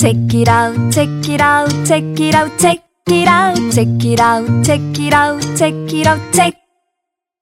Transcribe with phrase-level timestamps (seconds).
[0.00, 4.64] Check it out, check it out, check it out, check it out, check it out,
[4.64, 6.54] check it out, check it out, check.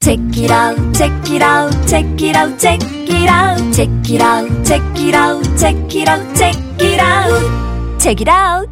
[0.03, 4.65] Check it out, check it out, check it out, check it out, check it out,
[4.65, 8.69] check it out, check it out, check it out, check it out.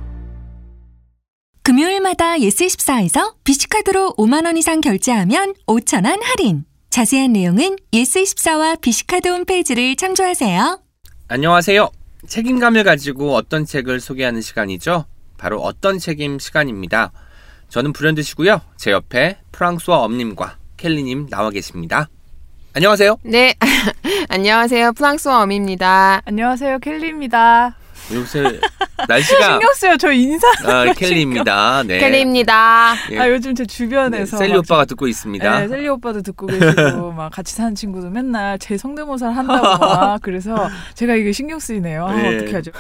[1.63, 6.65] 금요일마다 예스24에서 비시카드로 5만원 이상 결제하면 5천원 할인.
[6.91, 10.81] 자세한 내용은 예스24와 비시카드 홈페이지를 참조하세요.
[11.29, 12.06] 안녕하세요.
[12.27, 15.07] 책임감을 가지고 어떤 책을 소개하는 시간이죠.
[15.39, 17.13] 바로 어떤 책임 시간입니다.
[17.69, 18.61] 저는 불현듯이고요.
[18.77, 22.09] 제 옆에 프랑스와 엄님과 켈리님 나와 계십니다.
[22.75, 23.19] 안녕하세요.
[23.23, 23.55] 네,
[24.29, 24.93] 안녕하세요.
[24.93, 26.21] 프랑스어 엄입니다.
[26.27, 27.75] 안녕하세요, 켈리입니다.
[28.13, 28.61] 요새
[29.09, 30.47] 날씨가 신경 쓰여 저 인사.
[30.65, 31.83] 아, 켈리입니다.
[31.85, 31.99] 네.
[31.99, 32.95] 켈리입니다.
[33.13, 33.19] 예.
[33.19, 35.61] 아 요즘 제 네, 주변에서 셀리 막 오빠가 듣고 있습니다.
[35.61, 40.69] 네, 셀리 오빠도 듣고 계시고 막 같이 사는 친구도 맨날 제 성대모사를 한다고 막 그래서
[40.95, 42.07] 제가 이게 신경 쓰이네요.
[42.07, 42.37] 아, 네.
[42.37, 42.71] 어떻게 하죠?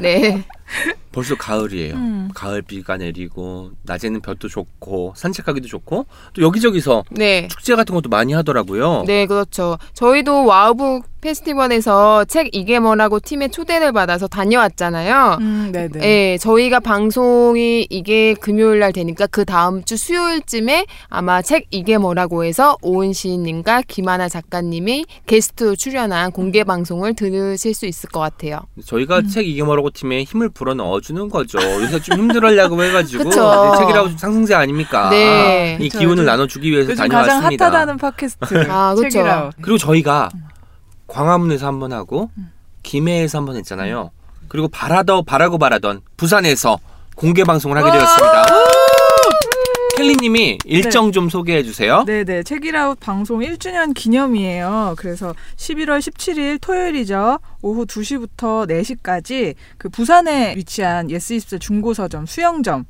[0.00, 0.44] 네.
[1.12, 1.94] 벌써 가을이에요.
[1.94, 2.28] 음.
[2.34, 7.48] 가을 비가 내리고 낮에는 볕도 좋고 산책하기도 좋고 또 여기저기서 네.
[7.48, 9.04] 축제 같은 것도 많이 하더라고요.
[9.06, 9.78] 네, 그렇죠.
[9.94, 15.38] 저희도 와우북 페스티벌에서 책 이게 뭐라고 팀에 초대를 받아서 다녀왔잖아요.
[15.40, 15.98] 음, 네네.
[15.98, 22.44] 네, 저희가 방송이 이게 금요일 날 되니까 그 다음 주 수요일쯤에 아마 책 이게 뭐라고
[22.44, 28.60] 해서 오은 시인님과 김하나 작가님이 게스트로 출연한 공개 방송을 들으실 수 있을 것 같아요.
[28.84, 31.58] 저희가 책, 이게 뭐라고 팀에 힘을 불어 넣어주는 거죠.
[31.60, 33.24] 요새 좀 힘들어하려고 해가지고.
[33.24, 33.30] 네,
[33.78, 35.10] 책읽아웃 상승세 아닙니까?
[35.10, 35.76] 네.
[35.80, 37.64] 이 그쵸, 기운을 요즘- 나눠주기 위해서 요즘 가장 다녀왔습니다.
[37.66, 38.66] 핫하다는 팟캐스트.
[38.70, 38.94] 아.
[39.00, 39.50] 책읽아웃.
[39.60, 40.30] 그리고 저희가
[41.08, 42.30] 광화문에서 한 번 하고
[42.82, 44.10] 김해에서 한 번 했잖아요.
[44.48, 46.78] 그리고 바라더 바라고 바라던 부산에서
[47.16, 48.46] 공개 방송을 하게 되었습니다.
[49.96, 52.04] 캘리님이 일정 좀 소개해 주세요.
[52.04, 54.94] 네네 책읽아웃 방송 1주년 기념이에요.
[54.98, 57.38] 그래서 11월 17일 토요일이죠.
[57.62, 62.84] 오후 2시부터 4시까지 그 부산에 위치한 예스24 중고 서점 수영점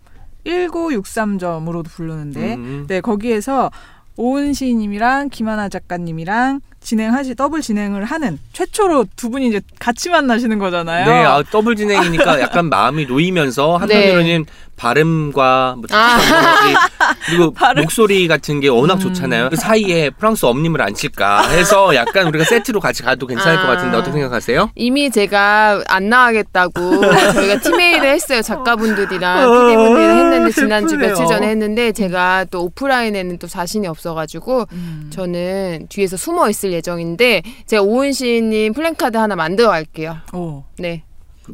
[0.45, 2.84] F1963점으로도 부르는데 음.
[2.89, 3.71] 네 거기에서
[4.17, 11.05] 오은 시인님이랑 김하나 작가님이랑 진행하시 더블 진행을 하는 최초로 두 분이 이제 같이 만나시는 거잖아요.
[11.05, 16.19] 네, 아, 더블 진행이니까 약간 마음이 놓이면서 한편으로는 발음과 뭐 아.
[17.26, 19.50] 그리고 목소리 같은 게 워낙 좋잖아요.
[19.50, 23.75] 그 사이에 프랑소와 엄님을 앉힐까 해서 약간 우리가 세트로 같이 가도 괜찮을 것 아.
[23.75, 24.70] 같은데 어떻게 생각하세요?
[24.75, 27.00] 이미 제가 안 나가겠다고
[27.34, 28.42] 저희가 팀메일을 했어요.
[28.42, 31.10] 작가분들이랑 PD분들이랑 했는데 지난주 슬프네요.
[31.10, 35.10] 며칠 전에 했는데 제가 또 오프라인에는 또 자신이 없어가지고 음.
[35.12, 40.19] 저는 뒤에서 숨어 있을 예정인데 제가 오은 시인님 플랜카드 하나 만들어 갈게요.
[40.32, 40.65] 오.
[40.78, 41.03] 네.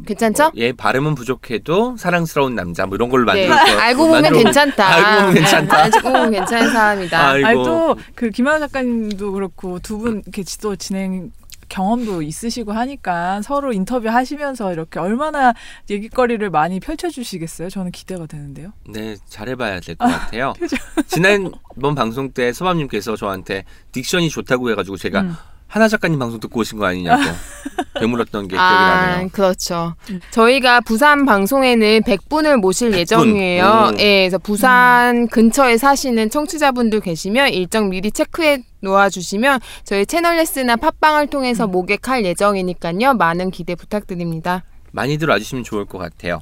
[0.07, 0.53] 괜찮죠?
[0.57, 3.47] 예, 발음은 부족해도 사랑스러운 남자 뭐 이런 걸로 네.
[3.49, 3.79] 만들었죠.
[3.81, 4.89] 알고 보면 괜찮다.
[4.89, 5.77] 알고 보면 괜찮다.
[5.77, 7.53] 네, 알고 보면 괜찮은 사람이다.
[7.65, 11.31] 또그 김하나 작가님도 그렇고 두 분 이렇게 지도 진행
[11.69, 15.55] 경험도 있으시고 하니까 서로 인터뷰 하시면서 이렇게 얼마나
[15.89, 17.71] 얘기거리를 많이 펼쳐주시겠어요?
[17.71, 18.73] 저는 기대가 되는데요.
[18.87, 20.53] 네, 잘해봐야 될것 같아요.
[21.07, 25.35] 지난번 방송 때 소밤님께서 저한테 딕션이 좋다고 해가지고 제가 음.
[25.73, 27.23] 하나 작가님 방송 듣고 오신 거 아니냐고
[27.99, 29.29] 되물었던 게 기억이 아, 나네요.
[29.33, 29.95] 그렇죠.
[30.31, 32.99] 저희가 부산 방송에는 100분을 모실 100분.
[32.99, 33.93] 예정이에요.
[33.95, 33.99] 오.
[33.99, 41.29] 예, 그래서 부산 근처에 사시는 청취자분들 계시면 일정 미리 체크해 놓아 주시면 저희 채널레스나 팟빵을
[41.29, 43.15] 통해서 모객할 예정이니까요.
[43.15, 44.65] 많은 기대 부탁드립니다.
[44.91, 46.41] 많이들 와주시면 좋을 것 같아요.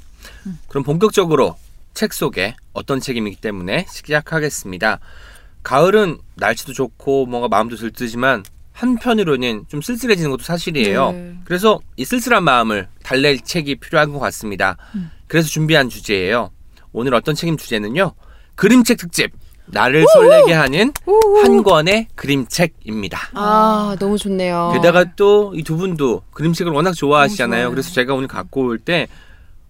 [0.67, 1.55] 그럼 본격적으로
[1.95, 4.99] 책 소개 어떤 책임이기 때문에 시작하겠습니다.
[5.63, 8.43] 가을은 날씨도 좋고 뭔가 마음도 들뜨지만
[8.81, 11.13] 한편으로는 좀 쓸쓸해지는 것도 사실이에요.
[11.13, 11.35] 네.
[11.45, 14.77] 그래서 이 쓸쓸한 마음을 달랠 책이 필요한 것 같습니다.
[15.27, 16.51] 그래서 준비한 주제예요.
[16.93, 18.13] 오늘 어떤 책임 주제는요.
[18.55, 19.33] 그림책 특집.
[19.73, 20.93] 나를 설레게 하는
[21.45, 23.19] 한 권의 그림책입니다.
[23.35, 24.73] 아, 너무 좋네요.
[24.75, 27.71] 게다가 또 이 두 분도 그림책을 워낙 좋아하시잖아요.
[27.71, 29.07] 그래서 제가 오늘 갖고 올 때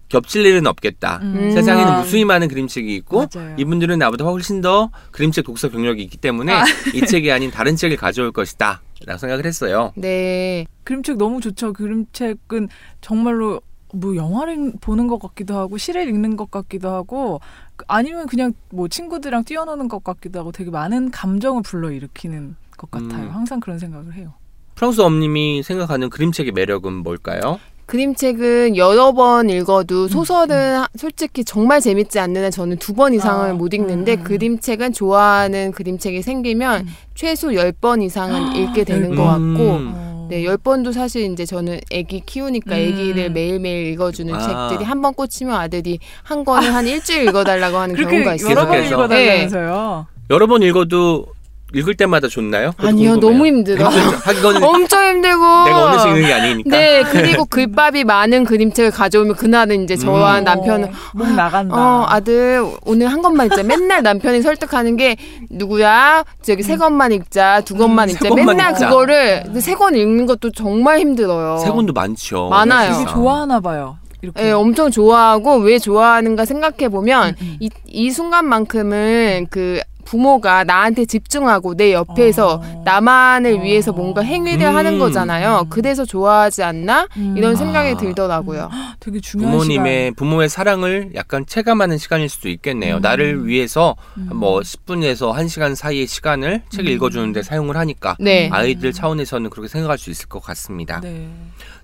[0.09, 1.19] 겹칠 일은 없겠다.
[1.21, 1.51] 음.
[1.51, 1.99] 세상에는 음.
[1.99, 3.55] 무수히 많은 그림책이 있고 맞아요.
[3.59, 6.53] 이분들은 나보다 훨씬 더 그림책 독서 경력이 있기 때문에
[6.95, 8.81] 이 책이 아닌 다른 책을 가져올 것이다.
[9.05, 9.91] 라고 생각을 했어요.
[9.95, 10.65] 네.
[10.83, 11.73] 그림책 너무 좋죠.
[11.73, 12.69] 그림책은
[13.01, 13.61] 정말로
[13.93, 17.41] 뭐 영화를 보는 것 같기도 하고 시를 읽는 것 같기도 하고
[17.87, 23.27] 아니면 그냥 뭐 친구들이랑 뛰어노는 것 같기도 하고 되게 많은 감정을 불러일으키는 것 같아요.
[23.27, 23.31] 음.
[23.31, 24.33] 항상 그런 생각을 해요.
[24.75, 27.59] 프랑스 엄님이 생각하는 그림책의 매력은 뭘까요?
[27.95, 33.49] 그림책은 여러 번 음, 읽어도 소설은 솔직히 정말 재밌지 않는 한 저는 두 번 이상을
[33.49, 34.23] 아, 못 읽는데 음.
[34.23, 36.87] 그림책은 좋아하는 그림책이 생기면 음.
[37.15, 39.27] 최소 10번 이상은 읽게 되는 열것 번.
[39.27, 39.91] 같고 음.
[39.93, 40.27] 어.
[40.29, 42.93] 네, 10번도 사실 이제 저는 아기 키우니까 음.
[42.93, 44.69] 아기를 매일매일 읽어주는 아.
[44.69, 48.51] 책들이 한 번 꽂히면 아들이 한 권을 한 일주일 읽어달라고 하는 그렇게 경우가 있어요.
[48.51, 48.83] 여러 번.
[48.85, 50.05] 읽어달라면서요.
[50.29, 51.25] 여러 번 읽어도
[51.73, 52.71] 읽을 때마다 좋나요?
[52.77, 53.19] 아니요, 궁금해요.
[53.19, 53.89] 너무 힘들어.
[53.89, 54.65] 힘들죠.
[54.67, 55.63] 엄청 힘들고.
[55.65, 56.69] 내가 어느 식 읽는 게 아니니까.
[56.69, 60.43] 네, 그리고 글밥이 많은 그림책을 가져오면 그날은 이제 저와 음.
[60.43, 61.75] 남편은 어, 목 나간다.
[61.75, 63.63] 어 아들 오늘 한 권만 읽자.
[63.63, 65.15] 맨날 남편이 설득하는 게
[65.49, 66.23] 누구야?
[66.41, 68.33] 저기 세 권만 읽자, 두 권만 음, 읽자.
[68.33, 68.87] 맨날 읽자.
[68.89, 71.57] 그거를 세 권 읽는 것도 정말 힘들어요.
[71.59, 72.49] 세 권도 많죠.
[72.49, 72.93] 많아요.
[72.97, 73.97] 되게 좋아하나 봐요.
[74.21, 74.45] 이렇게.
[74.47, 77.57] 예, 엄청 좋아하고 왜 좋아하는가 생각해 보면 음, 음.
[77.59, 82.81] 이, 이 순간만큼은 그 부모가 나한테 집중하고 내 옆에서 어.
[82.85, 83.61] 나만을 어.
[83.61, 84.75] 위해서 뭔가 행위를 음.
[84.75, 85.67] 하는 거잖아요.
[85.69, 87.07] 그래서 좋아하지 않나?
[87.17, 87.35] 음.
[87.37, 87.97] 이런 생각이 아.
[87.97, 88.69] 들더라고요.
[88.99, 92.97] 되게 중요한 부모님의 부모의 사랑을 약간 체감하는 시간일 수도 있겠네요.
[92.97, 93.01] 음.
[93.01, 94.29] 나를 위해서 음.
[94.33, 96.95] 뭐 10분에서 1시간 사이의 시간을 책을 음.
[96.95, 98.49] 읽어주는데 사용을 하니까 네.
[98.51, 100.99] 아이들 차원에서는 그렇게 생각할 수 있을 것 같습니다.
[101.01, 101.27] 네.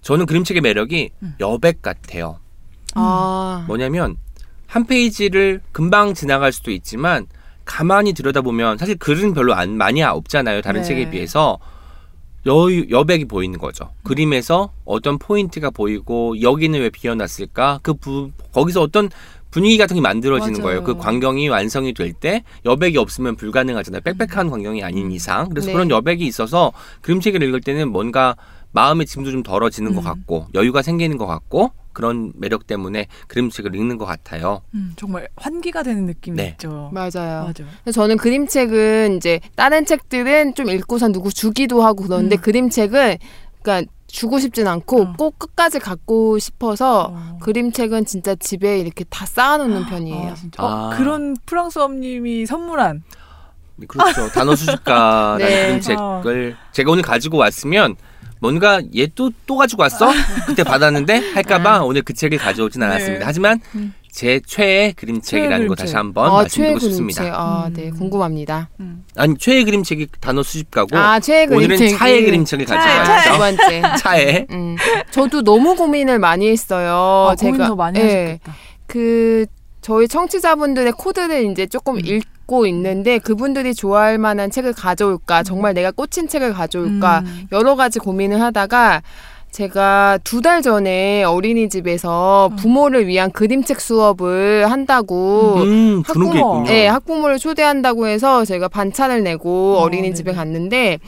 [0.02, 1.36] 저는 그림책의 매력이 음.
[1.40, 2.40] 여백 같아요.
[2.96, 3.64] 아.
[3.68, 4.18] 뭐냐면
[4.68, 7.25] 한 페이지를 금방 지나갈 수도 있지만
[7.68, 10.62] 가만히 들여다보면 사실 글은 별로 안 많이 없잖아요.
[10.62, 10.88] 다른 네.
[10.88, 11.60] 책에 비해서
[12.48, 12.54] 여,
[12.90, 13.90] 여백이 보이는 거죠.
[14.04, 17.81] 그림에서 어떤 포인트가 보이고 여기는 왜 비어놨을까?
[17.84, 19.10] 그 부, 거기서 어떤
[19.52, 20.64] 분위기 같은 게 만들어지는 맞아요.
[20.64, 20.84] 거예요.
[20.84, 24.02] 그 광경이 완성이 될 때 여백이 없으면 불가능하잖아요.
[24.02, 25.50] 빽빽한 광경이 아닌 이상.
[25.50, 25.74] 그래서 네.
[25.74, 26.72] 그런 여백이 있어서
[27.02, 28.36] 그림책을 읽을 때는 뭔가
[28.72, 30.04] 마음의 짐도 좀 덜어지는 것 음.
[30.04, 34.62] 같고 여유가 생기는 것 같고 그런 매력 때문에 그림책을 읽는 것 같아요.
[34.76, 36.50] 음, 정말 환기가 되는 느낌이 네.
[36.50, 36.92] 있죠.
[36.94, 37.46] 맞아요.
[37.48, 37.64] 맞아.
[37.92, 42.42] 저는 그림책은 이제 다른 책들은 좀 읽고선 누구 주기도 하고 그런데 음.
[42.42, 43.18] 그림책은
[43.64, 45.14] 그러니까 주고 싶진 않고 어.
[45.18, 47.40] 꼭 끝까지 갖고 싶어서 어.
[47.42, 50.30] 그림책은 진짜 집에 이렇게 다 쌓아놓는 편이에요.
[50.30, 50.64] 아, 진짜.
[50.64, 50.96] 어, 아.
[50.96, 53.02] 그런 프랑스 엄님이 선물한
[53.88, 54.30] 그렇죠.
[54.30, 55.66] 단어 수집가라는 네.
[55.66, 57.96] 그림책을 제가 오늘 가지고 왔으면
[58.39, 60.10] 뭔가 얘또또 가지고 왔어?
[60.45, 63.19] 그때 받았는데 할까봐 오늘 그 책을 가져오진 않았습니다.
[63.19, 63.25] 네.
[63.25, 63.94] 하지만 음.
[64.12, 65.75] 제 최애 그림책이라는 최애 거.
[65.75, 66.80] 다시 한번 아, 말씀드리고.
[66.80, 67.24] 싶습니다.
[67.34, 67.74] 아, 음.
[67.74, 67.89] 네.
[67.92, 68.69] 궁금합니다.
[68.80, 69.04] 음.
[69.16, 72.00] 아니 최애 그림책이 단어 수집가고 아, 최애 오늘은 그림책.
[72.00, 73.38] 차의 그림책을 두 가져왔죠.
[73.38, 73.81] 번째.
[74.01, 74.75] 차에 음.
[75.12, 77.28] 저도 너무 고민을 많이 했어요.
[77.31, 78.04] 아, 고민 더 많이 예.
[78.04, 78.56] 하셨겠다.
[78.88, 79.45] 그
[79.81, 82.01] 저희 청취자분들의 코드를 이제 조금 음.
[82.48, 87.48] 읽고 있는데 그분들이 좋아할 만한 책을 가져올까 정말 내가 꽂힌 책을 가져올까 음.
[87.52, 89.04] 여러 가지 고민을 하다가
[89.52, 92.56] 제가 두 달 전에 어린이집에서 음.
[92.56, 96.26] 부모를 위한 그림책 수업을 한다고 음 학부모.
[96.36, 96.64] 있군요.
[96.66, 100.38] 네, 학부모를 초대한다고 해서 제가 반찬을 내고 어, 어, 린이집에 네네.
[100.38, 101.00] 갔는데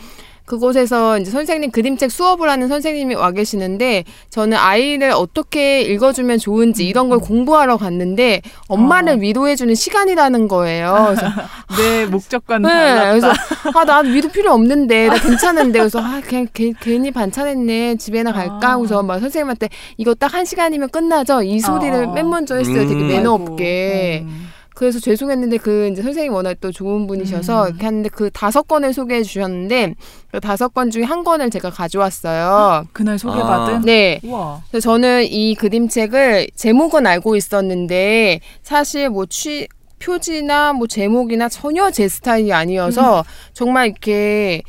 [0.50, 7.08] 그곳에서 이제 선생님 그림책 수업을 하는 선생님이 와 계시는데 저는 아이를 어떻게 읽어주면 좋은지 이런
[7.08, 9.18] 걸 공부하러 갔는데 엄마를 어.
[9.18, 11.06] 위로해주는 시간이라는 거예요.
[11.16, 11.28] 그래서
[11.78, 13.10] 내 목적과는 네, 달랐다.
[13.12, 18.32] 그래서 아, 난 위로 필요 없는데 나 괜찮은데 그래서 아, 그냥 괜- 괜히 반찬했네 집에나
[18.32, 18.72] 갈까 아.
[18.72, 21.42] 하고서 막 선생님한테 이거 딱 한 시간이면 끝나죠.
[21.44, 22.14] 이 소리를 어.
[22.14, 22.88] 맨 먼저 했어요.
[22.88, 23.08] 되게 음.
[23.08, 24.24] 매너 없게.
[24.26, 24.48] 음.
[24.80, 27.68] 그래서 죄송했는데 그 이제 선생님 워낙 또 좋은 분이셔서 음.
[27.68, 29.96] 이렇게 했는데 그 다섯 권을 소개해 주셨는데
[30.32, 32.86] 그 다섯 권 중에 한 권을 제가 가져왔어요.
[32.94, 33.76] 그날 소개받은.
[33.76, 33.82] 아.
[33.84, 34.22] 네.
[34.24, 34.62] 우와.
[34.72, 39.68] 그래서 저는 이 그림책을 제목은 알고 있었는데 사실 뭐 취,
[40.00, 44.62] 표지나 뭐 제목이나 전혀 제 스타일이 아니어서 정말 이렇게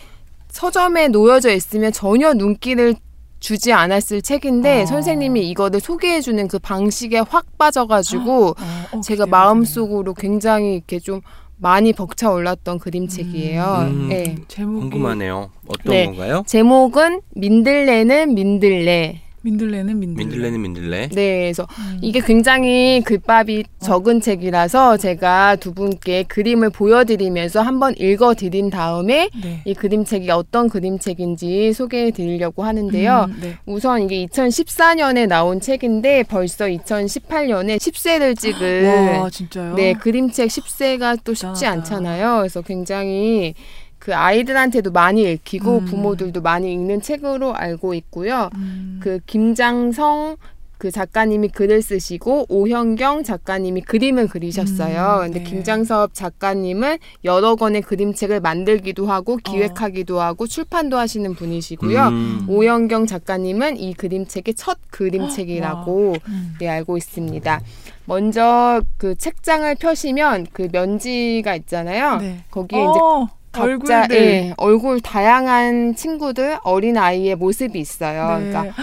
[0.48, 2.96] 서점에 놓여져 있으면 전혀 눈길을
[3.40, 4.87] 주지 않았을 책인데 어.
[4.87, 8.54] 선생님이 이거를 소개해 주는 그 방식에 확 빠져가지고 어,
[8.92, 11.22] 어, 제가 기대가 마음속으로 굉장히 이렇게 좀
[11.56, 13.87] 많이 벅차 올랐던 그림책이에요.
[13.90, 14.08] 음.
[14.08, 14.22] 네.
[14.25, 14.44] 되네요.
[14.48, 15.50] 제목이 궁금하네요.
[15.66, 16.06] 어떤 네.
[16.06, 16.42] 건가요?
[16.46, 19.22] 제목은 민들레는 민들레.
[19.42, 20.25] 민들레는 민들레.
[20.25, 21.08] 민들레는 민들레.
[21.08, 21.98] 네, 그래서 음.
[22.02, 29.62] 이게 굉장히 글밥이 적은 책이라서 제가 두 분께 그림을 보여드리면서 한번 읽어드린 다음에 네.
[29.64, 33.26] 이 그림책이 어떤 그림책인지 소개해드리려고 하는데요.
[33.30, 33.56] 음, 네.
[33.66, 39.75] 우선 이게 2014년에 나온 책인데 벌써 2018년에 10세를 찍은 와 진짜요?
[39.75, 41.66] 네, 그림책 10세가 또 쉽지.
[41.66, 42.38] 않잖아요.
[42.38, 43.54] 그래서 굉장히
[44.00, 45.85] 그 아이들한테도 많이 읽히고 음.
[45.85, 48.49] 부모들도 많이 읽는 책으로 알고 있고요.
[48.57, 48.99] 음.
[49.00, 50.37] 그 김장성
[50.78, 55.19] 그 작가님이 글을 쓰시고 오현경 작가님이 그림을 그리셨어요.
[55.19, 55.45] 음, 근데 네.
[55.45, 59.37] 김장섭 작가님은 여러 권의 그림책을 만들기도 하고 어.
[59.37, 62.09] 기획하기도 하고 출판도 하시는 분이시고요.
[62.09, 62.47] 음.
[62.49, 66.54] 오현경 작가님은 이 그림책의 첫 그림책이라고 음.
[66.59, 67.61] 네, 알고 있습니다.
[68.07, 72.16] 먼저 그 책장을 펴시면 그 면지가 있잖아요.
[72.16, 72.45] 네.
[72.50, 74.16] 거기에 이제 어, 각자 얼굴들.
[74.16, 78.38] 예, 얼굴 다양한 친구들 어린 아이의 모습이 있어요.
[78.38, 78.50] 네.
[78.50, 78.75] 그러니까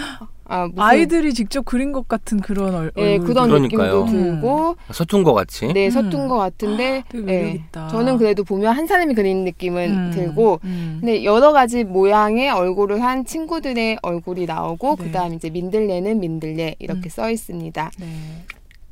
[0.44, 3.18] 아, 무슨, 아이들이 직접 그린 것 같은 그런 얼, 예.
[3.18, 4.04] 그런 그러니까요.
[4.04, 5.72] 느낌도 들고 서툰 것 같이.
[5.72, 5.90] 네 음.
[5.90, 7.62] 서툰 것 같은데 예.
[7.90, 10.98] 저는 그래도 보면 한 사람이 그리는 느낌은 음, 들고 음.
[11.00, 15.04] 근데 여러 가지 모양의 얼굴을 한 친구들의 얼굴이 나오고 네.
[15.04, 17.10] 그다음 이제 민들레는 민들레 이렇게 음.
[17.10, 17.90] 써 있습니다.
[17.98, 18.06] 네.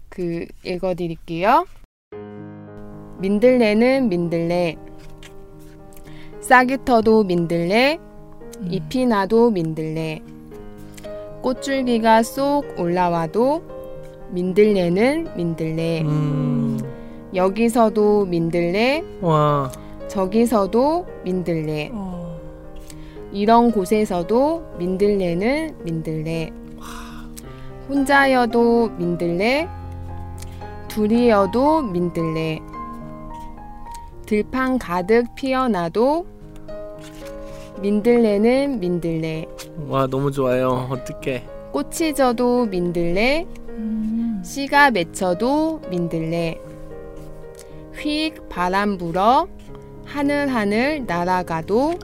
[0.08, 1.66] 그 읽어드릴게요.
[3.18, 4.76] 민들레는 민들레.
[6.46, 7.98] 싹이 터도 민들레
[8.60, 8.68] 음.
[8.70, 10.22] 잎이 나도 민들레
[11.42, 13.64] 꽃줄기가 쏙 올라와도
[14.30, 16.78] 민들레는 민들레 음.
[17.34, 19.72] 여기서도 민들레 와.
[20.06, 22.38] 저기서도 민들레 어.
[23.32, 26.52] 이런 곳에서도 민들레는 민들레
[27.88, 29.68] 혼자여도 민들레
[30.86, 32.60] 둘이여도 민들레
[34.26, 36.35] 들판 가득 피어나도
[37.80, 39.46] 민들레는 민들레
[39.88, 40.88] 와 너무 좋아요.
[40.90, 41.44] 어떡해.
[41.72, 44.42] 꽃이 져도 민들레 음.
[44.44, 46.58] 씨가 맺혀도 민들레
[47.98, 49.46] 휙 바람 불어
[50.04, 51.94] 하늘 하늘 날아가도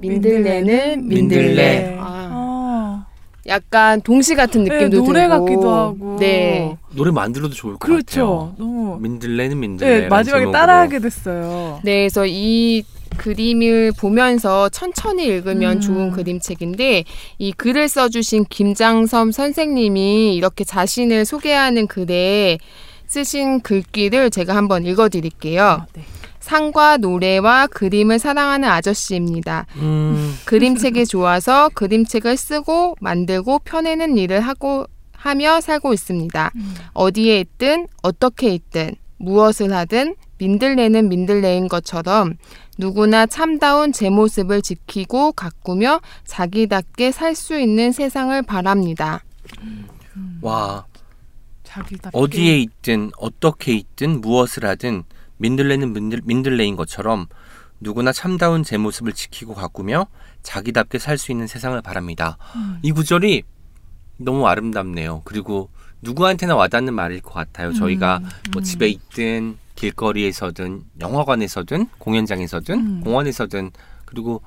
[0.00, 1.96] 민들레는 민들레, 민들레.
[2.00, 3.04] 아, 어.
[3.46, 6.16] 약간 동시 같은 네, 느낌도 노래 들고 같기도 하고.
[6.18, 8.50] 네 노래 만들어도 좋을 것 그렇죠.
[8.50, 8.54] 같아요.
[8.58, 10.00] 너무 민들레는 민들레.
[10.02, 11.80] 네, 마지막에 따라하게 됐어요.
[11.84, 12.82] 네, 그래서 이
[13.18, 15.80] 그림을 보면서 천천히 읽으면 음.
[15.80, 17.04] 좋은 그림책인데
[17.38, 22.58] 이 글을 써주신 김장섬 선생님이 이렇게 자신을 소개하는 글에
[23.06, 25.62] 쓰신 글귀를 제가 한번 읽어드릴게요.
[25.62, 26.02] 아, 네.
[26.40, 29.66] 상과 노래와 그림을 사랑하는 아저씨입니다.
[29.76, 30.34] 음.
[30.46, 36.52] 그림책이 좋아서 그림책을 쓰고 만들고 펴내는 일을 하고 하며 살고 있습니다.
[36.54, 36.74] 음.
[36.94, 42.36] 어디에 있든 어떻게 있든 무엇을 하든 민들레는 민들레인 것처럼
[42.78, 49.22] 누구나 참다운 제 모습을 지키고 가꾸며 자기답게 살 수 있는 세상을 바랍니다.
[50.40, 50.86] 와
[51.64, 52.16] 자기답게.
[52.16, 55.02] 어디에 있든 어떻게 있든 무엇을 하든
[55.38, 57.26] 민들레는 민들, 민들레인 것처럼
[57.80, 60.06] 누구나 참다운 제 모습을 지키고 가꾸며
[60.42, 62.38] 자기답게 살 수 있는 세상을 바랍니다.
[62.56, 62.78] 음.
[62.82, 63.42] 이 구절이
[64.18, 65.22] 너무 아름답네요.
[65.24, 65.68] 그리고
[66.02, 67.72] 누구한테나 와닿는 말일 것 같아요.
[67.72, 68.20] 저희가
[68.52, 68.62] 뭐 음.
[68.62, 73.00] 집에 있든 길거리에서든 영화관에서든 공연장에서든 음.
[73.04, 73.70] 공원에서든
[74.04, 74.42] 그리고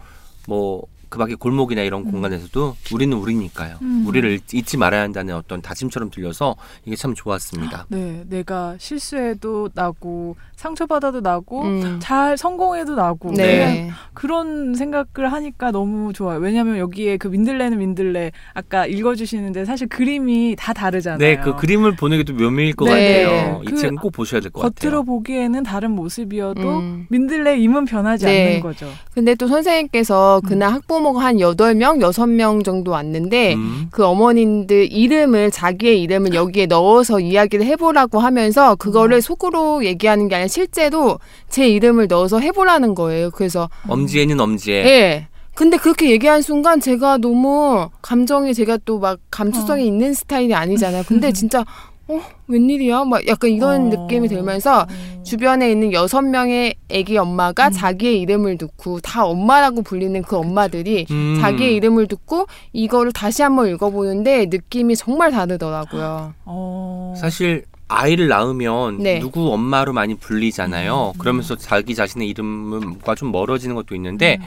[0.47, 3.75] 뭐 그 밖에 골목이나 이런 공간에서도 우리는 우리니까요.
[3.82, 4.06] 음.
[4.08, 7.86] 우리를 잊- 잊지 말아야 한다는 어떤 다짐처럼 들려서 이게 참 좋았습니다.
[7.89, 12.00] 네, 내가 실수해도 나고 상처받아도 나고 음.
[12.01, 13.58] 잘 성공해도 나고 네.
[13.58, 16.39] 그냥 그런 생각을 하니까 너무 좋아요.
[16.39, 21.18] 왜냐하면 여기에 그 민들레는 민들레 아까 읽어주시는데 사실 그림이 다 다르잖아요.
[21.18, 23.25] 네, 그 그림을 보는 게 또 묘미일 것 네.
[23.25, 23.60] 같아요.
[23.65, 25.03] 그 이 책은 꼭 보셔야 될것 겉으로 같아요.
[25.03, 27.08] 보기에는 다른 모습이어도 음.
[27.10, 28.48] 민들레 임은 변하지 네.
[28.48, 28.88] 않는 거죠.
[29.13, 33.88] 근데 또 선생님께서 그날 학부모 가한 8명, 6명 정도 왔는데 음.
[33.91, 40.48] 그 어머님들 이름을 자기의 이름을 여기에 넣어서 이야기를 해보라고 하면서 그거를 속으로 얘기하는 게 아니라
[40.48, 43.31] 실제로 제 이름을 넣어서 해보라는 거예요.
[43.31, 45.27] 그래서 엄지에는 엄지에 예.
[45.53, 51.03] 근데 그렇게 얘기한 순간 제가 너무 감정이 제가 또 막 감수성이 있는 스타일이 아니잖아요.
[51.08, 51.65] 근데 진짜
[52.12, 53.06] 어 웬일이야?
[53.06, 54.01] 막 약간 이런 어.
[54.01, 54.86] 느낌이 들면서
[55.24, 61.38] 주변에 있는 여섯 명의 아기 엄마가 자기의 이름을 듣고 다 엄마라고 불리는 그 엄마들이 음.
[61.39, 66.34] 자기의 이름을 듣고 이거를 다시 한번 읽어보는데 느낌이 정말 다르더라고요.
[66.46, 67.13] 어.
[67.18, 69.20] 사실 아이를 낳으면 네.
[69.20, 71.13] 누구 엄마로 많이 불리잖아요.
[71.18, 74.39] 그러면서 자기 자신의 이름과 좀 멀어지는 것도 있는데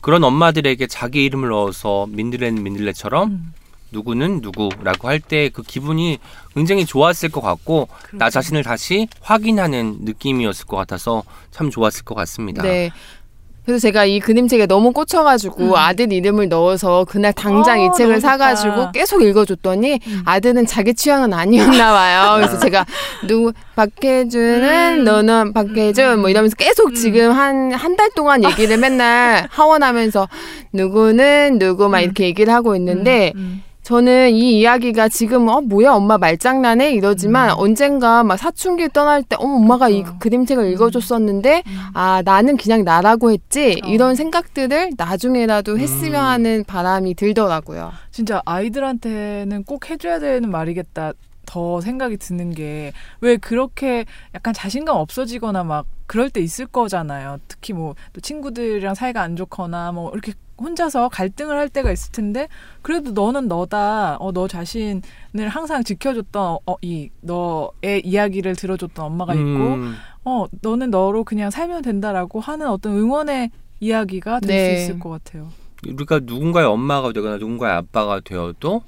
[0.00, 3.52] 그런 엄마들에게 자기 이름을 넣어서 민들레는 민들레처럼 음.
[3.92, 6.18] 누구는 누구라고 할 때 그 기분이
[6.54, 8.30] 굉장히 좋았을 것 같고 나 그렇죠.
[8.34, 12.62] 자신을 다시 확인하는 느낌이었을 것 같아서 참 좋았을 것 같습니다.
[12.62, 12.90] 네.
[13.66, 18.90] 그래서 제가 이 그림책에 너무 꽂혀가지고 아들 이름을 넣어서 그날 당장 어, 이 책을 사가지고.
[18.92, 22.36] 계속 읽어줬더니 아들은 자기 취향은 아니었나 봐요.
[22.36, 22.84] 그래서 제가
[23.28, 30.28] 누구 박혜준은 너는 박혜준 뭐 이러면서 계속 지금 한 한 달 동안 얘기를 맨날 하원하면서
[30.72, 33.62] 누구는 누구 막 이렇게 얘기를 하고 있는데 음.
[33.94, 39.40] 저는 이 이야기가 지금 어 뭐야 엄마 말장난해 이러지만 언젠가 막 사춘기 떠날 때 어,
[39.42, 40.18] 엄마가 이 그렇죠.
[40.20, 47.90] 그림책을 읽어줬었는데 아 나는 그냥 나라고 했지 이런 생각들을 나중에라도 했으면 하는 바람이 들더라고요.
[48.12, 51.12] 진짜 아이들한테는 꼭 해줘야 되는 말이겠다.
[51.46, 54.04] 더 생각이 드는 게 왜 그렇게
[54.36, 57.38] 약간 자신감 없어지거나 막 그럴 때 있을 거잖아요.
[57.48, 62.48] 특히 뭐 또 친구들이랑 사이가 안 좋거나 뭐 이렇게 혼자서 갈등을 할 때가 있을 텐데
[62.82, 64.16] 그래도 너는 너다.
[64.18, 65.02] 어, 너 자신을
[65.48, 71.82] 항상 지켜줬던 어, 이 너의 이야기를 들어줬던 엄마가 있고 음, 어 너는 너로 그냥 살면
[71.82, 73.50] 된다라고 하는 어떤 응원의
[73.80, 74.74] 이야기가 될수 네.
[74.74, 75.48] 있을 것 같아요.
[75.88, 78.82] 우리가 누군가의 엄마가 되거나 누군가의 아빠가 되어도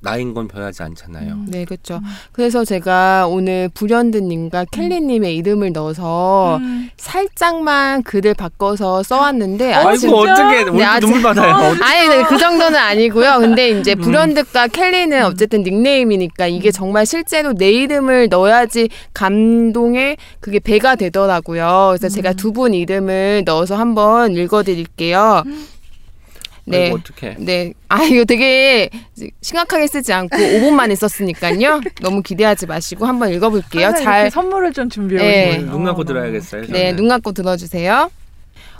[0.00, 1.36] 나인 건 변하지 않잖아요.
[1.46, 2.00] 네, 그렇죠.
[2.32, 6.90] 그래서 제가 오늘 불현드님과 켈리님의 이름을 넣어서 음.
[6.96, 11.54] 살짝만 글을 바꿔서 써왔는데 아직- 아이고 어떻게 아직- 눈물 받아요.
[11.54, 11.80] 어떡해.
[11.82, 13.38] 아니, 네, 그 정도는 아니고요.
[13.38, 14.00] 근데 이제 음.
[14.00, 21.94] 불현듯과 켈리는 어쨌든 닉네임이니까 이게 정말 실제로 내 이름을 넣어야지 감동에 그게 배가 되더라고요.
[21.96, 25.44] 그래서 제가 두 분 이름을 넣어서 한번 읽어드릴게요.
[26.68, 26.84] 네.
[26.84, 27.34] 아이고 어떻게?
[27.38, 27.72] 네.
[27.88, 28.90] 아, 이거 되게
[29.40, 31.80] 심각하게 쓰지 않고 5분 만에 썼으니까요.
[32.02, 33.92] 너무 기대하지 마시고 한번 읽어볼게요.
[33.94, 35.50] 잘 선물을 좀 준비해 네.
[35.50, 35.70] 오시네요.
[35.70, 36.62] 눈 감고 어, 들어야겠어요.
[36.62, 36.96] 네, 저는.
[36.96, 38.10] 눈 감고 들어주세요.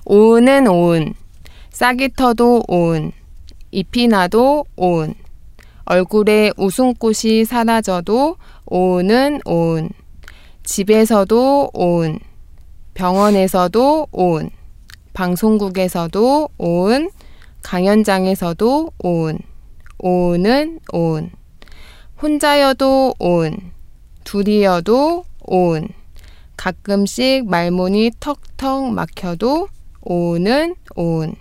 [0.04, 1.14] 오은은 오은,
[1.70, 3.12] 싹이 터도 오은,
[3.70, 5.14] 잎이 나도 오은,
[5.84, 9.90] 얼굴에 웃음꽃이 사라져도 오은은 오은,
[10.64, 12.18] 집에서도 오은,
[12.94, 14.50] 병원에서도 오은,
[15.12, 17.10] 방송국에서도 오은,
[17.68, 19.38] 강연장에서도 오은,
[19.98, 21.30] 오은은 오은,
[22.22, 23.58] 혼자여도 오은,
[24.24, 25.88] 둘이여도 오은,
[26.56, 29.68] 가끔씩 말문이 턱턱 막혀도
[30.00, 31.34] 오은 오은.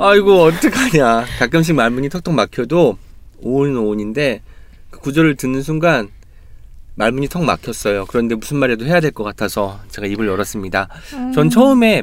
[0.00, 1.24] 아이고 어떡하냐.
[1.38, 2.98] 가끔씩 말문이 턱턱 막혀도
[3.40, 4.42] 오은 오은인데
[4.90, 6.10] 그 구절을 듣는 순간
[6.96, 8.04] 말문이 턱 막혔어요.
[8.04, 10.88] 그런데 무슨 말이라도 해야 될 것 같아서 제가 입을 열었습니다.
[11.34, 12.02] 전 처음에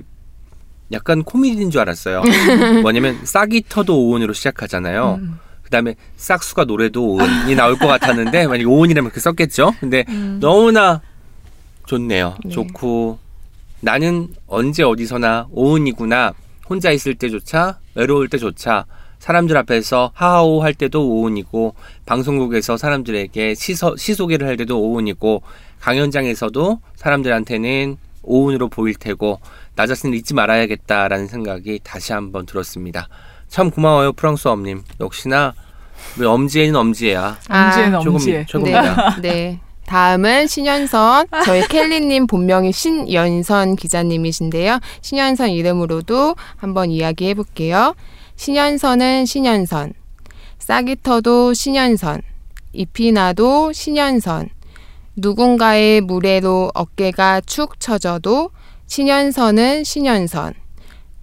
[0.92, 2.24] 약간 코미디인 줄 알았어요.
[2.82, 5.20] 뭐냐면 싹이 터도 오은으로 시작하잖아요.
[5.64, 9.74] 그다음에 싹수가 노래도 오은이 나올 것 같았는데 만약 오은이라면 그렇게 썼겠죠.
[9.80, 10.06] 근데
[10.40, 11.02] 너무나
[11.86, 12.38] 좋네요.
[12.46, 12.52] 네.
[12.52, 13.20] 좋고
[13.82, 16.34] 나는 언제 어디서나 오은이구나.
[16.70, 18.86] 혼자 있을 때조차 외로울 때조차
[19.20, 21.76] 사람들 앞에서 하하오 할 때도 오은이고
[22.06, 25.42] 방송국에서 사람들에게 시서, 시소개를 할 때도 오은이고
[25.80, 29.40] 강연장에서도 사람들한테는 오은으로 보일 테고
[29.78, 33.08] 나 자신을 잊지 말아야겠다라는 생각이 다시 한번 들었습니다.
[33.48, 34.82] 참 고마워요 프랑스 엄님.
[35.00, 35.54] 역시나
[36.18, 37.38] 우리 엄지에는 엄지애야.
[37.48, 38.46] 엄지에는 조금 엄지에.
[38.50, 39.22] 최고입니다.
[39.22, 39.30] 네.
[39.30, 39.60] 네.
[39.86, 41.28] 다음은 신현선.
[41.46, 44.80] 저희 켈리님 본명이 신연선 기자님이신데요.
[45.02, 47.94] 신현선 이름으로도 한번 이야기해 볼게요.
[48.36, 49.94] 신현선은 신현선.
[50.58, 52.24] 싹이 터도 신현선.
[52.74, 54.50] 잎이 나도 신현선.
[55.16, 58.50] 누군가의 무례로 어깨가 축 처져도
[58.88, 60.54] 신현선은 신현선.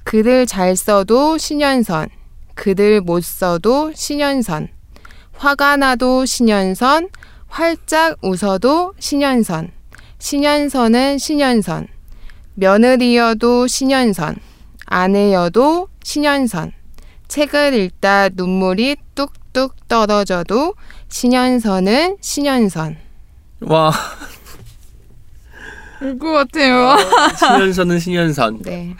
[0.05, 2.09] 글을 잘 써도 신현선.
[2.55, 4.69] 글을 못 써도 신현선.
[5.33, 7.09] 화가 나도 신현선.
[7.49, 9.71] 활짝 웃어도 신현선.
[10.19, 11.89] 신현선은 신현선.
[12.55, 14.37] 며느리여도 신현선.
[14.87, 16.73] 아내여도 신현선.
[17.29, 20.75] 책을 읽다 눈물이 뚝뚝 떨어져도
[21.09, 22.97] 신현선은 신현선.
[23.63, 23.93] 와
[26.05, 26.97] 울 것 같아요.
[27.39, 28.59] 신현선은 신현선.
[28.63, 28.95] 네.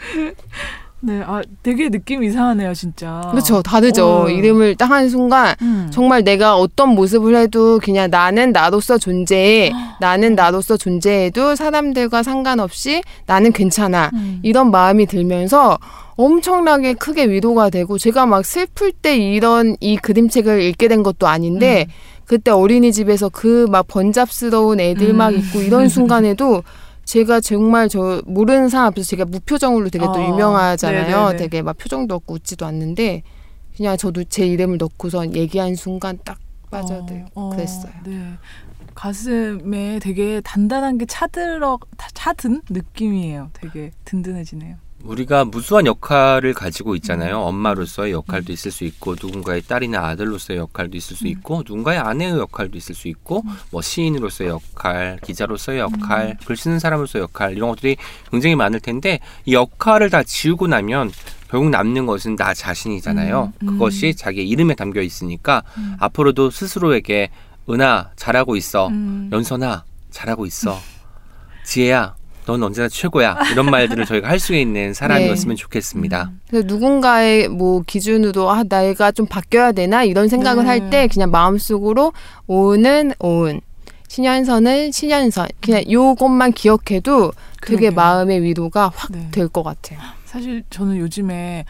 [1.01, 3.21] 네, 아 되게 느낌 이상하네요, 진짜.
[3.29, 3.61] 그렇죠.
[3.61, 4.23] 다르죠.
[4.23, 4.29] 어.
[4.29, 5.87] 이름을 딱 하는 순간 음.
[5.91, 9.71] 정말 내가 어떤 모습을 해도 그냥 나는 나로서 존재해.
[9.99, 14.09] 나는 나로서 존재해도 사람들과 상관없이 나는 괜찮아.
[14.13, 14.39] 음.
[14.41, 15.77] 이런 마음이 들면서
[16.15, 21.85] 엄청나게 크게 위로가 되고 제가 막 슬플 때 이런 이 그림책을 읽게 된 것도 아닌데
[22.25, 25.37] 그때 어린이집에서 그 막 번잡스러운 애들 막 음.
[25.39, 26.63] 있고 이런 순간에도
[27.05, 31.17] 제가 정말 저 모르는 사람 앞에서 제가 무표정으로 되게 또 어, 유명하잖아요.
[31.17, 31.37] 네네네.
[31.37, 33.21] 되게 막 표정도 없고 웃지도 않는데
[33.77, 36.39] 그냥 저도 제 이름을 넣고선 얘기한 순간 딱
[36.71, 37.91] 빠져들고 어, 어, 그랬어요.
[38.05, 38.33] 네.
[38.95, 43.49] 가슴에 되게 단단한 게 차들어 차- 차든 느낌이에요.
[43.53, 44.77] 되게 든든해지네요.
[45.05, 47.39] 우리가 무수한 역할을 가지고 있잖아요.
[47.39, 52.77] 엄마로서의 역할도 있을 수 있고, 누군가의 딸이나 아들로서의 역할도 있을 수 있고, 누군가의 아내의 역할도
[52.77, 57.97] 있을 수 있고, 뭐 시인으로서의 역할, 기자로서의 역할, 글 쓰는 사람으로서의 역할 이런 것들이
[58.31, 61.11] 굉장히 많을 텐데 이 역할을 다 지우고 나면
[61.49, 63.53] 결국 남는 것은 나 자신이잖아요.
[63.61, 63.71] 음, 음.
[63.73, 65.63] 그것이 자기의 이름에 담겨 있으니까
[65.99, 67.29] 앞으로도 스스로에게
[67.69, 69.29] 은하 잘하고 있어, 음.
[69.31, 70.77] 연선아 잘하고 있어,
[71.65, 72.15] 지혜야.
[72.45, 73.39] 넌 언제나 최고야.
[73.51, 76.31] 이런 말들을 저희가 할 수 있는 사람이었으면 좋겠습니다.
[76.49, 80.69] 그래서 누군가의 뭐 기준으로 아 내가 좀 바뀌어야 되나 이런 생각을 네.
[80.69, 82.13] 할때 그냥 마음속으로
[82.47, 83.61] 오은 오은
[84.07, 87.31] 신현선은 신현선 그냥 요것만 기억해도
[87.61, 87.91] 되게 그러게요.
[87.91, 89.27] 마음의 위로가 확 네.
[89.31, 89.99] 될것 같아요.
[90.25, 91.65] 사실 저는 요즘에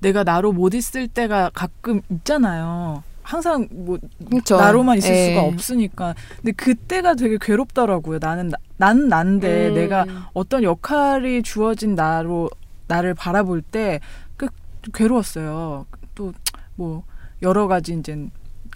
[0.00, 3.02] 내가 나로 못 있을 때가 가끔 있잖아요.
[3.22, 4.56] 항상 뭐 그렇죠.
[4.56, 5.28] 나로만 있을 예.
[5.30, 6.14] 수가 없으니까.
[6.36, 8.18] 근데 그때가 되게 괴롭더라고요.
[8.20, 9.74] 나는 나, 난 난데 음.
[9.74, 12.50] 내가 어떤 역할이 주어진 나로
[12.88, 14.00] 나를 바라볼 때
[14.36, 14.48] 그
[14.92, 15.86] 괴로웠어요.
[16.16, 16.32] 또
[16.74, 17.04] 뭐
[17.42, 18.16] 여러 가지 이제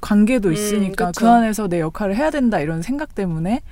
[0.02, 1.20] 관계도 음, 있으니까 그쵸.
[1.24, 3.62] 그 안에서 내 역할을 해야 된다 이런 생각 때문에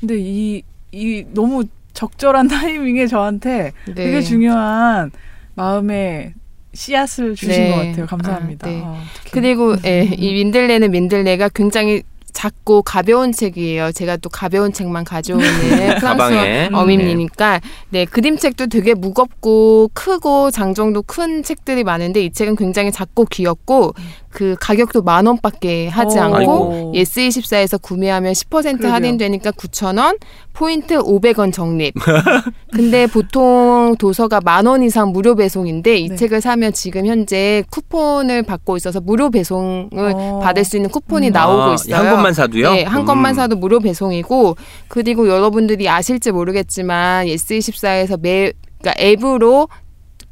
[0.00, 3.94] 근데 이 이 너무 적절한 타이밍에 저한테 네.
[3.94, 5.10] 되게 중요한
[5.54, 6.34] 마음의
[6.72, 7.70] 씨앗을 주신 네.
[7.70, 8.06] 것 같아요.
[8.06, 8.66] 감사합니다.
[8.66, 8.82] 아, 네.
[8.84, 9.00] 아.
[9.32, 12.02] 그리고 예, 이 민들레는 민들레가 굉장히
[12.34, 13.92] 작고 가벼운 책이에요.
[13.92, 15.46] 제가 또 가벼운 책만 가져오는
[15.98, 16.68] 프랑소와 가방에.
[16.72, 23.94] 엄이니까 네 그림책도 되게 무겁고 크고 장정도 큰 책들이 많은데 이 책은 굉장히 작고 귀엽고
[24.34, 26.22] 그 가격도 만 원밖에 하지 오.
[26.22, 26.92] 않고 아이고.
[26.96, 28.92] 예스24에서 구매하면 10% 그러게요.
[28.92, 30.18] 할인되니까 9,000원,
[30.52, 31.94] 포인트 500원 적립.
[32.74, 36.16] 근데 보통 도서가 만 원 이상 무료 배송인데 이 네.
[36.16, 40.40] 책을 사면 지금 현재 쿠폰을 받고 있어서 무료 배송을 어.
[40.42, 41.32] 받을 수 있는 쿠폰이 음.
[41.32, 41.96] 나오고 아, 있어요.
[41.96, 42.72] 한 권만 사도요?
[42.72, 43.36] 네, 한 권만 음.
[43.36, 44.56] 사도 무료 배송이고
[44.88, 49.68] 그리고 여러분들이 아실지 모르겠지만 예스24에서 매 그러니까 앱으로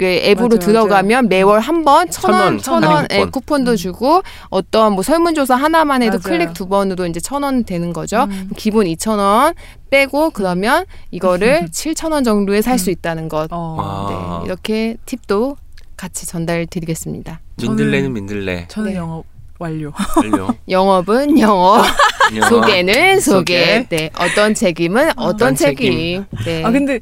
[0.02, 3.20] 그 앱으로 맞아요, 들어가면 매월 한 번 천 원, 천 원, 천원 할인 쿠폰.
[3.20, 6.38] 예, 쿠폰도 주고 어떤 뭐 설문조사 하나만 해도 맞아요.
[6.38, 8.24] 클릭 두 번으로 이제 천 원 되는 거죠.
[8.24, 8.50] 음.
[8.56, 9.54] 기본 이천 원
[9.90, 13.46] 빼고 그러면 이거를 칠천 원 정도에 살 수 있다는 것.
[13.52, 14.40] 어, 아.
[14.40, 15.56] 네, 이렇게 팁도
[15.96, 17.40] 같이 전달드리겠습니다.
[17.62, 18.66] 민들레는 민들레.
[18.68, 18.96] 저는 네.
[18.96, 19.24] 영업
[19.60, 19.92] 완료.
[20.16, 20.48] 완료.
[20.68, 21.84] 영업은 영업.
[22.48, 23.82] 소개는 소개.
[23.82, 23.86] 소개.
[23.96, 26.24] 네, 어떤 책임은 어떤 어떤 책임.
[26.44, 26.64] 네.
[26.64, 26.98] 아 근데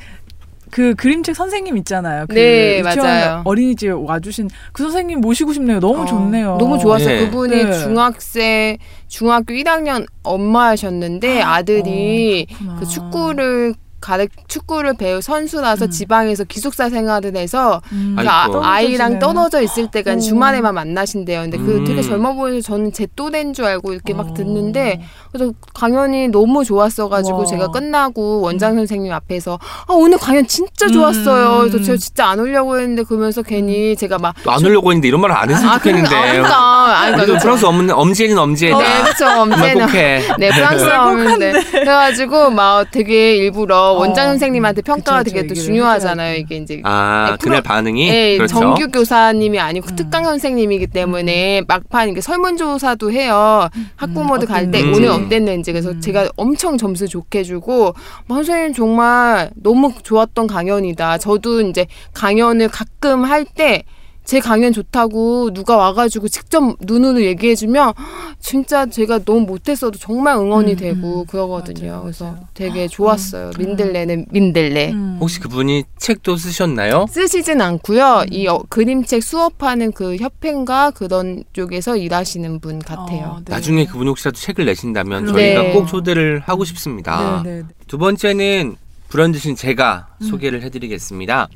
[0.70, 2.26] 그 그림책 선생님 있잖아요.
[2.28, 3.42] 그 네, 맞아요.
[3.44, 5.80] 어린이집에 와주신 그 선생님 모시고 싶네요.
[5.80, 6.56] 너무 어, 좋네요.
[6.58, 7.08] 너무 좋았어요.
[7.08, 7.24] 네.
[7.26, 7.72] 그분이 네.
[7.72, 8.78] 중학생
[9.08, 12.76] 중학교 1학년 엄마셨는데 아 들이 그렇구나.
[12.80, 15.90] 그 축구를 가르 축구를 배우 선수라서 음.
[15.90, 18.16] 지방에서 기숙사 생활을 해서 음.
[18.18, 18.28] 그.
[18.28, 19.18] 아, 아이랑 지내는?
[19.18, 20.18] 떨어져 있을 때가 어.
[20.18, 21.42] 주말에만 만나신대요.
[21.42, 21.84] 근데 그 음.
[21.84, 24.34] 되게 젊어 보여서 저는 제 또래인 줄 알고 이렇게 막 어.
[24.34, 27.44] 듣는데 그래서 강연이 너무 좋았어가지고 와.
[27.46, 31.64] 제가 끝나고 원장 선생님 앞에서 아, 오늘 강연 진짜 좋았어요.
[31.64, 31.68] 음.
[31.68, 35.50] 그래서 제가 진짜 안 오려고 했는데 그러면서 괜히 제가 막 또안 오려고 했는데 이런 말안
[35.50, 36.16] 했으면 아, 그러니까, 좋겠는데.
[36.16, 37.00] 아, 그러니까.
[37.00, 38.78] 아니, 그러니까 프랑스 엄, 엄지에는 엄지에다.
[38.78, 39.26] 네, 그쵸.
[39.26, 39.80] 엄지에는.
[39.80, 40.22] 행복해.
[40.38, 46.36] 네, 프랑스어인데 그래가지고 막 되게 일부러 원장 어, 선생님한테 음, 평가가 그쵸, 되게 또 중요하잖아요.
[46.36, 48.08] 이게 이제 아, 네, 그날 반응이?
[48.08, 48.58] 예, 그렇죠.
[48.58, 49.96] 정규 교사님이 아니고 음.
[49.96, 53.68] 특강 선생님이기 때문에 막판 이게 설문조사도 해요.
[53.96, 54.98] 학부모들 갈때 어땠는지.
[54.98, 56.00] 오늘 어땠는지 그래서 음.
[56.00, 57.94] 제가 엄청 점수 좋게 주고
[58.26, 61.18] 뭐, 선생님 정말 너무 좋았던 강연이다.
[61.18, 63.84] 저도 이제 강연을 가끔 할때
[64.30, 67.94] 제 강연 좋다고 누가 와가지고 직접 눈으로 얘기해주면
[68.38, 71.26] 진짜 제가 너무 못했어도 정말 응원이 음, 되고 음.
[71.26, 71.90] 그러거든요.
[71.90, 72.48] 맞아요, 그래서 맞아요.
[72.54, 73.50] 되게 좋았어요.
[73.58, 74.92] 민들레는 민들레.
[74.92, 75.18] 음.
[75.20, 77.06] 혹시 그분이 책도 쓰셨나요?
[77.10, 78.26] 쓰시진 않고요.
[78.30, 83.38] 이 어, 그림책 수업하는 그 협회인가 그런 쪽에서 일하시는 분 같아요.
[83.38, 83.52] 어, 네.
[83.52, 85.32] 나중에 그분 혹시라도 책을 내신다면 네.
[85.32, 87.42] 저희가 꼭 초대를 하고 싶습니다.
[87.42, 87.64] 네, 네, 네.
[87.88, 88.76] 두 번째는
[89.08, 90.26] 불현듯인 제가 음.
[90.28, 91.48] 소개를 해드리겠습니다.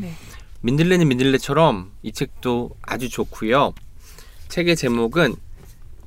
[0.65, 0.71] 네.
[0.73, 3.75] 민들레는 민들레처럼 이 책도 아주 좋고요.
[4.49, 5.35] 책의 제목은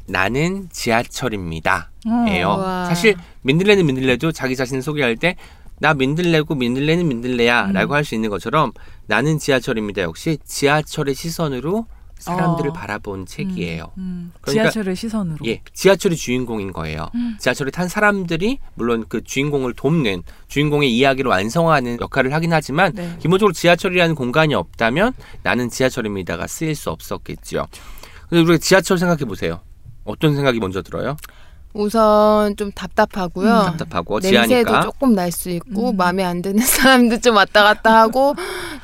[0.08, 1.92] 나는 지하철입니다.
[2.08, 2.26] 어.
[2.30, 2.50] 예요.
[2.50, 2.86] 와.
[2.86, 5.36] 사실 민들레는 민들레도 자기 자신을 소개할 때
[5.80, 7.74] 나 민들레고 민들레는 민들레야 음.
[7.74, 8.72] 라고 할수 있는 것처럼
[9.06, 10.02] 나는 지하철입니다.
[10.02, 11.86] 역시 지하철의 시선으로
[12.20, 12.74] 사람들을 어.
[12.74, 13.92] 바라본 책이에요.
[13.98, 14.32] 음, 음.
[14.42, 15.38] 그러니까- 지하철의 시선으로.
[15.46, 17.10] 예, 지하철이 주인공인 거예요.
[17.16, 17.38] 음.
[17.40, 23.16] 지하철에 탄 사람들이 물론 그 주인공을 돕는 주인공의 이야기를 완성하는 역할을 하긴 하지만 네.
[23.20, 27.68] 기본적으로 지하철이라는 공간이 없다면 나는 지하철입니다가 쓰일 수 없었겠죠.
[28.30, 29.62] 근데 우리가 지하철 생각해 보세요.
[30.04, 31.18] 어떤 생각이 먼저 들어요?
[31.78, 33.48] 우선 좀 답답하고요.
[33.50, 35.98] 음, 답답하고 냄새도 지하니까 조금 날 수 있고 음.
[35.98, 38.34] 마음에 안 드는 사람도 좀 왔다 갔다 하고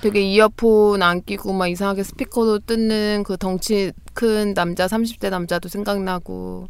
[0.02, 6.68] 되게 이어폰 안 끼고 막 이상하게 스피커도 뜯는 그 덩치 큰 남자 30대 남자도 생각나고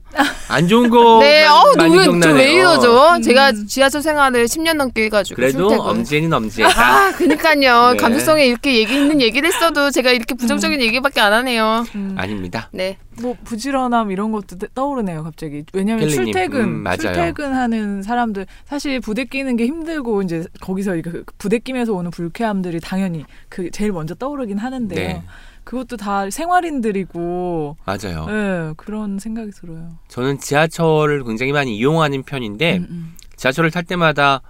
[0.49, 2.35] 안 좋은 거 네, 어우 많이 너왜 기억나네요.
[2.37, 3.15] 왜 이러죠?
[3.15, 3.21] 음.
[3.21, 5.79] 제가 지하철 생활을 10년 넘게 해가지고 그래도 출퇴근.
[5.85, 6.81] 엄지에는 엄지에다.
[7.07, 7.91] 아, 그니까요.
[7.93, 7.97] 네.
[7.97, 11.83] 감수성에 이렇게 얘기 있는 얘기를 했어도 제가 이렇게 부정적인 얘기밖에 안 하네요.
[11.95, 12.15] 음.
[12.17, 12.69] 아닙니다.
[12.71, 12.97] 네.
[13.21, 16.83] 뭐 부지런함 이런 것도 떠- 떠오르네요 갑자기 왜냐하면 출퇴근 음.
[16.99, 20.95] 출퇴근하는 사람들 사실 부대 끼는 게 힘들고 이제 거기서
[21.37, 25.23] 부대 끼면서 오는 불쾌함들이 당연히 그 제일 먼저 떠오르긴 하는데요 네.
[25.63, 28.25] 그것도 다 생활인들이고 맞아요.
[28.27, 33.15] 네, 그런 생각이 들어요 저는 지하철을 굉장히 많이 이용하는 편인데 음, 음.
[33.35, 34.41] 지하철을 탈 때마다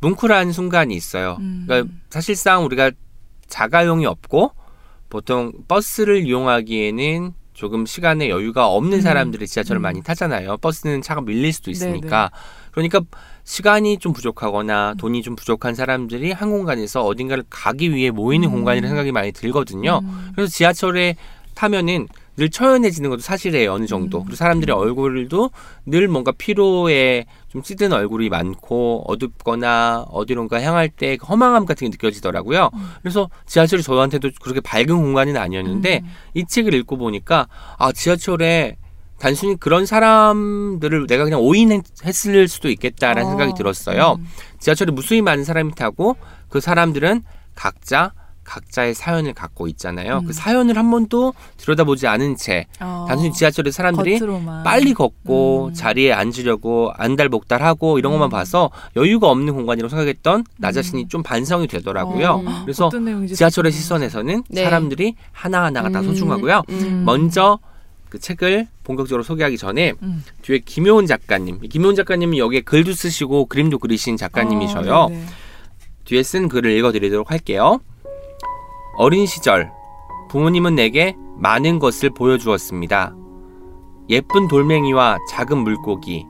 [0.00, 1.36] 뭉클한 순간이 있어요.
[1.40, 1.64] 음.
[1.66, 2.90] 그러니까 사실상 우리가
[3.46, 4.52] 자가용이 없고
[5.08, 9.02] 보통 버스를 이용하기에는 조금 시간에 여유가 없는 음.
[9.02, 9.82] 사람들이 지하철을 음.
[9.82, 10.56] 많이 타잖아요.
[10.56, 12.30] 버스는 차가 밀릴 수도 있으니까.
[12.70, 13.00] 그러니까
[13.44, 18.52] 시간이 좀 부족하거나 돈이 좀 부족한 사람들이 한 공간에서 어딘가를 가기 위해 모이는 음.
[18.52, 20.00] 공간이라는 생각이 많이 들거든요.
[20.02, 20.30] 음.
[20.34, 21.16] 그래서 지하철에
[21.54, 24.24] 타면은 늘 처연해지는 것도 사실이에요 어느 정도 음.
[24.24, 25.50] 그리고 사람들의 얼굴도
[25.84, 32.70] 늘 뭔가 피로에 좀 찌든 얼굴이 많고 어둡거나 어디론가 향할 때그 허망함 같은 게 느껴지더라고요
[32.72, 32.90] 음.
[33.02, 36.10] 그래서 지하철이 저한테도 그렇게 밝은 공간은 아니었는데 음.
[36.32, 38.78] 이 책을 읽고 보니까 아 지하철에
[39.22, 43.28] 단순히 그런 사람들을 내가 그냥 오인했을 수도 있겠다라는 어.
[43.28, 44.26] 생각이 들었어요 음.
[44.58, 46.16] 지하철에 무수히 많은 사람이 타고
[46.48, 47.22] 그 사람들은
[47.54, 50.18] 각자 각자의 사연을 갖고 있잖아요.
[50.18, 50.24] 음.
[50.26, 54.64] 그 사연을 한 번도 들여다보지 않은 채 어, 단순히 지하철에 사람들이 겉으로만.
[54.64, 55.74] 빨리 걷고 음.
[55.74, 58.30] 자리에 앉으려고 안달복달하고 이런 것만 음.
[58.30, 60.72] 봐서 여유가 없는 공간이라고 생각했던 나 음.
[60.72, 62.42] 자신이 좀 반성이 되더라고요.
[62.44, 62.62] 음.
[62.64, 62.90] 그래서
[63.32, 63.70] 지하철의.
[63.70, 64.64] 시선에서는 네.
[64.64, 66.64] 사람들이 하나하나가 다 음, 소중하고요.
[66.68, 67.02] 음.
[67.06, 67.60] 먼저
[68.12, 70.22] 그 책을 본격적으로 소개하기 전에 음.
[70.42, 74.92] 뒤에 김효은 작가님, 김효은 작가님은 여기에 글도 쓰시고 그림도 그리신 작가님이셔요.
[74.92, 75.24] 어, 네네.
[76.04, 77.80] 뒤에 쓴 글을 읽어드리도록 할게요.
[78.98, 79.70] 어린 시절
[80.28, 83.16] 부모님은 내게 많은 것을 보여주었습니다.
[84.10, 86.26] 예쁜 돌멩이와 작은 물고기,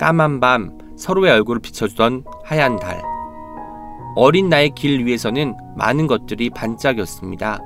[0.00, 3.02] 까만 밤 서로의 얼굴을 비춰주던 하얀 달.
[4.16, 7.58] 어린 나의 길 위에서는 많은 것들이 반짝였습니다.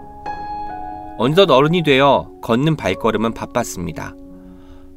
[1.19, 4.15] 어느덧 어른이 되어 걷는 발걸음은 바빴습니다.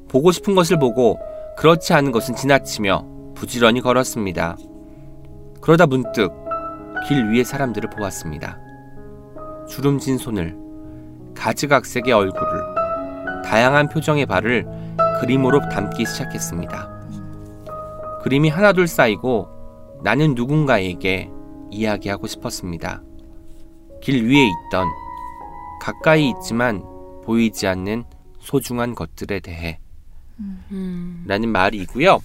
[0.07, 1.17] 보고 싶은 것을 보고
[1.57, 4.55] 그렇지 않은 것은 지나치며 부지런히 걸었습니다.
[5.61, 6.31] 그러다 문득
[7.07, 8.59] 길 위의 사람들을 보았습니다.
[9.67, 10.55] 주름진 손을,
[11.35, 14.67] 가지각색의 얼굴을, 다양한 표정의 발을
[15.19, 16.89] 그림으로 담기 시작했습니다.
[18.21, 19.47] 그림이 하나둘 쌓이고
[20.03, 21.31] 나는 누군가에게
[21.71, 23.01] 이야기하고 싶었습니다.
[24.01, 24.87] 길 위에 있던
[25.81, 26.83] 가까이 있지만
[27.25, 28.03] 보이지 않는
[28.39, 29.79] 소중한 것들에 대해
[30.39, 31.23] 음.
[31.27, 32.21] 라는 말이고요.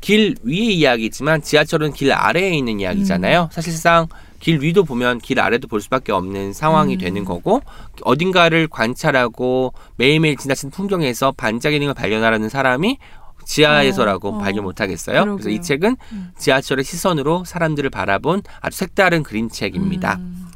[0.00, 3.48] 길 위의 이야기지만 지하철은 길 아래에 있는 이야기잖아요.
[3.50, 4.06] 사실상
[4.40, 6.98] 길 위도 보면 길 아래도 볼 수밖에 없는 상황이 음.
[6.98, 7.62] 되는 거고
[8.02, 12.98] 어딘가를 관찰하고 매일매일 지나친 풍경에서 반짝이는 걸 발견하라는 사람이
[13.44, 14.38] 지하에서라고 어, 어.
[14.38, 15.24] 발견 못 하겠어요.
[15.24, 15.62] 그래서 이.
[15.62, 16.30] 책은 음.
[16.36, 20.16] 지하철의 시선으로 사람들을 바라본 아주 색다른 그림책입니다.
[20.16, 20.47] 음.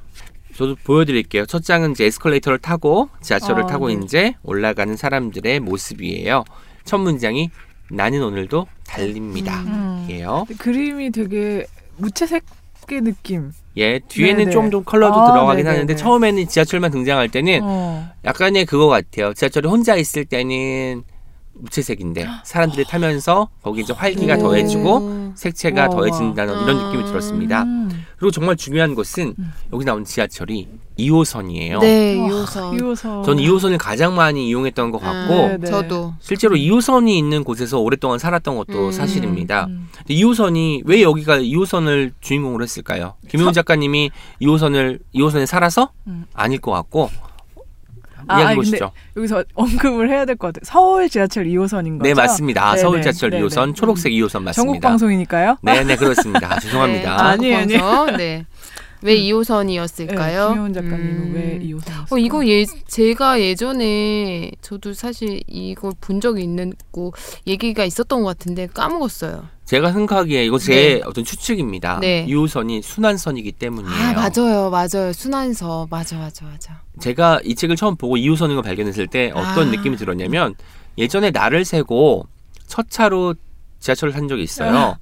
[0.55, 1.47] 저도 보여드릴게요.
[1.47, 3.95] 첫 장은 이제 에스컬레이터를 타고 지하철을 아, 타고 네.
[3.95, 6.45] 이제 올라가는 사람들의 모습이에요.
[6.85, 7.51] 첫 문장이
[7.91, 9.61] 나는 오늘도 달립니다.
[9.63, 10.07] 음.
[10.11, 10.47] 이에요.
[10.59, 13.53] 그림이 되게 무채색의 느낌.
[13.77, 14.51] 예, 뒤에는 네네.
[14.51, 15.71] 좀더 컬러도 아, 들어가긴 네네네.
[15.71, 18.11] 하는데 처음에는 지하철만 등장할 때는 어.
[18.25, 19.33] 약간의 그거 같아요.
[19.35, 21.03] 지하철에 혼자 있을 때는
[21.55, 24.39] 무채색인데 사람들이 타면서 거기 이제 활기가 오.
[24.39, 26.87] 더해지고 색채가 와, 더해진다는 이런 음.
[26.87, 27.63] 느낌이 들었습니다.
[27.63, 28.05] 음.
[28.17, 29.53] 그리고 정말 중요한 것은 음.
[29.73, 31.81] 여기 나온 지하철이 2호선이에요.
[31.81, 32.79] 네, 와, 2호선.
[32.79, 33.25] 2호선.
[33.25, 35.67] 저는 2호선을 가장 많이 이용했던 것 같고 네, 네.
[35.67, 36.15] 저도.
[36.21, 38.93] 실제로 2호선이 있는 곳에서 오랫동안 살았던 것도 음.
[38.93, 39.67] 사실입니다.
[39.67, 39.89] 음.
[39.97, 43.15] 근데 2호선이 왜 여기가 2호선을 주인공으로 했을까요?
[43.29, 44.11] 김효은 작가님이
[44.43, 46.27] 2호선을 2호선에 살아서 음.
[46.35, 47.11] 아닐 것 같고
[48.29, 48.91] 아, 이야기 아니, 보시죠.
[49.17, 50.63] 여기서 언급을 해야 될 것 같아요.
[50.65, 52.03] 서울 지하철 2호선인 거죠?
[52.09, 52.63] 네 맞습니다.
[52.65, 52.81] 아, 네네.
[52.83, 53.45] 서울 지하철 네네.
[53.47, 54.53] 2호선 초록색 2호선 맞습니다.
[54.55, 55.57] 전국 방송이니까요?
[55.63, 56.59] 네 네 그렇습니다.
[56.61, 57.17] 죄송합니다.
[57.17, 57.81] 네, 아니에요, 아니에요.
[57.81, 58.17] 방송.
[58.17, 58.47] 네.
[59.03, 60.49] 왜 2호선이었을까요?
[60.49, 61.33] 네, 김효은 작가님은 음.
[61.35, 62.13] 왜 2호선?
[62.13, 67.13] 어, 이거 예, 제가 예전에 저도 사실 이걸 본 적이 있고
[67.47, 69.45] 얘기가 있었던 것 같은데 까먹었어요.
[69.65, 71.01] 제가 생각하기에 이거 제 네.
[71.05, 71.99] 어떤 추측입니다.
[72.01, 72.27] 네.
[72.29, 73.95] 2호선이 순환선이기 때문이에요.
[73.95, 75.13] 아 맞아요, 맞아요.
[75.13, 76.83] 순환서 맞아, 맞아, 맞아.
[77.01, 79.71] 제가 이 책을 처음 보고 2호선인 걸 발견했을 때 어떤 아.
[79.71, 80.55] 느낌이 들었냐면
[80.99, 82.27] 예전에 나를 세고
[82.67, 83.35] 첫 차로
[83.81, 84.97] 지하철을 탄 적이 있어요.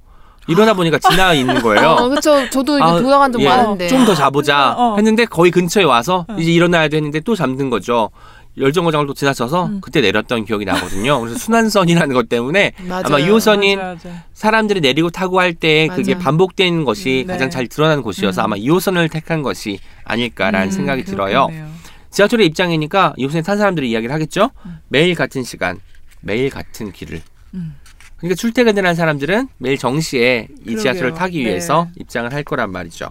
[0.51, 1.89] 일어나 보니까 지나 있는 거예요.
[1.91, 2.49] 어, 그렇죠.
[2.49, 3.87] 저도 이거 아, 돌아간 적 예, 많은데.
[3.87, 4.95] 좀 더 자보자 어.
[4.97, 6.35] 했는데 거의 근처에 와서 어.
[6.39, 8.09] 이제 일어나야 되는데 또 잠든 거죠.
[8.57, 9.79] 열정거장을 또 지나쳐서 음.
[9.81, 11.21] 그때 내렸던 기억이 나거든요.
[11.21, 13.03] 그래서 순환선이라는 것 때문에 맞아요.
[13.05, 14.23] 아마 2호선이 맞아, 맞아.
[14.33, 16.17] 사람들이 내리고 타고 할 때 그게.
[16.17, 17.33] 반복되는 것이 음, 네.
[17.33, 18.43] 가장 잘 드러나는 곳이어서 음.
[18.43, 21.45] 아마 2호선을 택한 것이 아닐까라는 음, 생각이 들어요.
[21.47, 21.71] 그렇겠네요.
[22.09, 24.49] 지하철의 입장이니까 2호선에 탄 사람들이 이야기를 하겠죠.
[24.65, 24.79] 음.
[24.89, 25.79] 매일 같은 시간,
[26.19, 27.21] 매일 같은 길을.
[27.53, 27.75] 음.
[28.21, 30.79] 그러니까 출퇴근을 한 사람들은 매일 정시에 이 그러게요.
[30.81, 31.49] 지하철을 타기 네.
[31.49, 33.09] 위해서 입장을 할 거란 말이죠.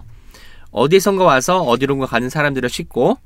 [0.71, 3.17] 어디선가 와서 어디론가 가는 사람들을 싣고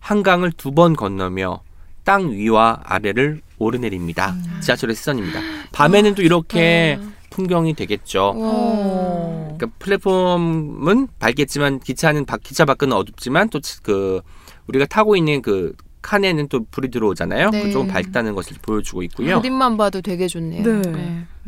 [0.00, 1.60] 한강을 두 번 건너며
[2.04, 4.32] 땅 위와 아래를 오르내립니다.
[4.32, 4.60] 음.
[4.60, 5.40] 지하철의 시선입니다.
[5.72, 7.10] 밤에는 또 이렇게 아.
[7.30, 8.32] 풍경이 되겠죠.
[8.36, 9.56] 어.
[9.56, 14.20] 그러니까 플랫폼은 밝겠지만 기차는 밖- 기차 밖은 어둡지만 또 그
[14.66, 17.50] 우리가 타고 있는 그 칸에는 또 불이 들어오잖아요.
[17.50, 17.62] 네.
[17.62, 19.40] 그 조금 밝다는 것을 보여주고 있고요.
[19.40, 20.62] 그림만 봐도 되게 좋네요.
[20.62, 20.82] 네.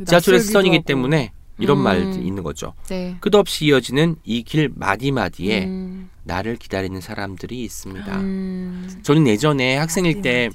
[0.06, 0.84] 지하철의 낯설기도 시선이기 하고.
[0.86, 1.82] 때문에 이런 음.
[1.84, 2.72] 말이 있는 거죠.
[2.88, 3.16] 네.
[3.20, 8.16] 끝없이 이어지는 이 길 마디마디에 음, 나를 기다리는 사람들이 있습니다.
[8.16, 10.48] 음, 저는 예전에 학생일 때.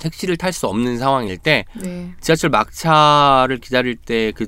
[0.00, 2.12] 택시를 탈 수 없는 상황일 때 네.
[2.20, 4.46] 지하철 막차를 기다릴 때 그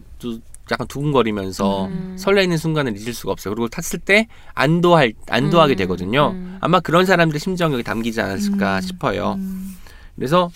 [0.70, 2.16] 약간 두근거리면서 음.
[2.18, 3.54] 설레이는 순간을 잊을 수가 없어요.
[3.54, 6.30] 그리고 탔을 때 안도할 안도하게 음, 되거든요.
[6.34, 6.58] 음.
[6.60, 8.80] 아마 그런 사람들의 심정이 여기 담기지 않았을까 음.
[8.80, 9.34] 싶어요.
[9.38, 9.76] 음.
[10.16, 10.50] 그래서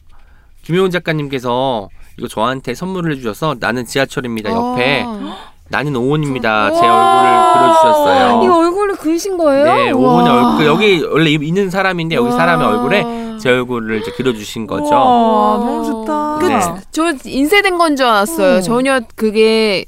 [0.65, 5.37] 김효은 작가님께서 이거 저한테 선물을 해주셔서 나는 지하철입니다 옆에 어.
[5.69, 7.21] 나는 오은입니다 제 우와.
[7.21, 8.43] 얼굴을 그려주셨어요.
[8.43, 9.65] 이 얼굴을 그리신 거예요?
[9.65, 9.91] 네.
[9.93, 12.33] 오은의 얼굴 여기 원래 있는 사람인데 여기.
[12.33, 14.93] 사람의 얼굴에 제 얼굴을 이제 그려주신 거죠.
[14.95, 16.20] 와, 너무 좋다.
[16.41, 16.61] 그, 네.
[16.91, 18.59] 저 인쇄된 건 줄 알았어요.
[18.59, 18.61] 어.
[18.61, 19.85] 전혀 그게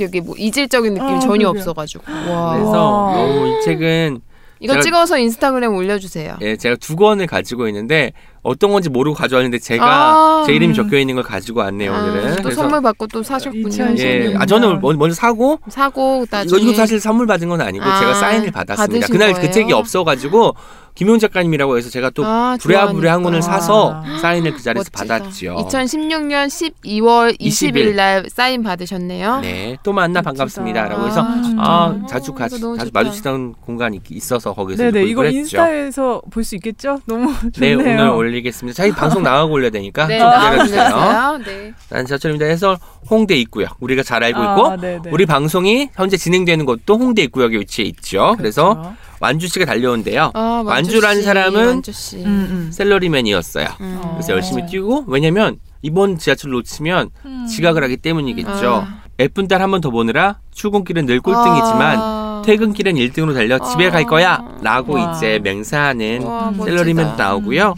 [0.00, 1.48] 여기 뭐 이질적인 느낌이 어, 전혀 그러게요.
[1.50, 2.04] 없어가지고.
[2.10, 2.54] 와.
[2.54, 3.16] 그래서 와.
[3.16, 4.20] 너무 이 책은
[4.60, 6.36] 이거 제가- 찍어서 인스타그램 올려주세요.
[6.40, 8.12] 예, 제가 두 권을 가지고 있는데
[8.44, 10.44] 어떤 건지 모르고 가져왔는데 제가 아.
[10.46, 12.32] 제 이름이 적혀 있는 걸 가지고 왔네요 오늘은.
[12.32, 13.66] 아, 또 선물 받고 또 사셨군요.
[13.68, 17.84] 2016 예, 아 저는 먼- 먼저 사고 사고 나중에 이거 사실 선물 받은 건 아니고
[17.84, 19.06] 아, 제가 사인을 받았습니다.
[19.08, 19.46] 그날 거예요?
[19.46, 20.54] 그 책이 없어가지고
[20.94, 23.42] 김용 작가님이라고 해서 제가 또 아, 부랴부랴 한 권을.
[23.42, 25.18] 사서 사인을 그 자리에서 멋지다.
[25.18, 25.56] 받았지요.
[25.56, 29.40] 2016년 12월 20일 날 사인 받으셨네요.
[29.40, 30.30] 네, 또 만나 멋지다.
[30.30, 31.54] 반갑습니다라고 해서 아.
[31.58, 33.00] 아 자주 어, 같이 이거 너무 자주 좋다.
[33.02, 35.38] 마주치던 공간이 있어서 거기서 네네 구입을 했죠.
[35.38, 37.00] 인스타에서 볼 수 있겠죠?
[37.06, 37.78] 너무 네 좋네요.
[38.02, 38.74] 오늘 올리 겠습니다.
[38.76, 40.84] 저희 방송 나가고 올려야 되니까 네, 좀 기다려주세요.
[40.84, 41.38] 주세요.
[41.44, 41.72] 네.
[41.90, 42.78] 난 지하철입니다 해서
[43.10, 45.10] 홍대 입구역 우리가 잘 알고 아, 있고 네네.
[45.10, 48.34] 우리 방송이 현재 진행되는 곳도 홍대 입구역에 위치해 있죠.
[48.38, 48.94] 그래서 그렇죠.
[49.20, 50.32] 완주 씨가 달려온대요.
[50.34, 52.16] 아, 완주란 씨, 사람은 완주 씨.
[52.16, 52.70] 음, 음.
[52.72, 53.68] 셀러리맨이었어요.
[53.80, 54.00] 음.
[54.14, 54.36] 그래서 어.
[54.36, 57.46] 열심히 뛰고 왜냐면 이번 지하철 놓치면 음.
[57.46, 58.86] 지각을 하기 때문이겠죠.
[58.88, 59.04] 아.
[59.20, 62.42] 예쁜 딸 한 번 더 보느라 출근길은 늘 꼴등이지만 아.
[62.44, 63.90] 퇴근길은 1등으로 달려 집에 아.
[63.90, 65.12] 갈 거야 라고 와.
[65.16, 66.22] 이제 맹세하는.
[66.64, 67.74] 셀러리맨 나오고요.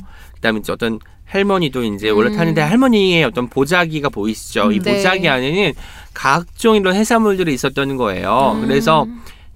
[0.47, 2.17] 그다음에 이제 어떤 할머니도 이제 음.
[2.17, 4.71] 올라타는데 할머니의 어떤 보자기가 보이시죠?
[4.71, 4.97] 이 음, 네.
[4.97, 5.73] 보자기 안에는
[6.15, 8.53] 각종 이런 해산물들이 있었던 거예요.
[8.55, 8.67] 음.
[8.67, 9.07] 그래서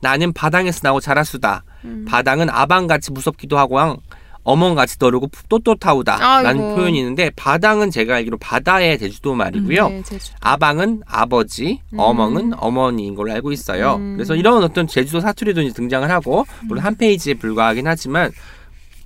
[0.00, 1.62] 나는 바당에서 나고 자라수다.
[1.85, 2.05] 음.
[2.09, 3.96] 바당은 아방같이 무섭기도 하고 항
[4.42, 6.74] 어멍같이 더르고 똘똘타우다 라는.
[6.74, 9.88] 표현이 있는데 바당은 제가 알기로 바다의 제주도 말이고요.
[9.90, 10.33] 네, 제주.
[10.40, 11.98] 아방은 아버지, 음.
[11.98, 13.96] 어멍은 어머니인 걸로 알고 있어요.
[13.96, 14.14] 음.
[14.16, 18.33] 그래서 이런 어떤 제주도 사투리도 이제 등장을 하고 물론 한 페이지에 불과하긴 하지만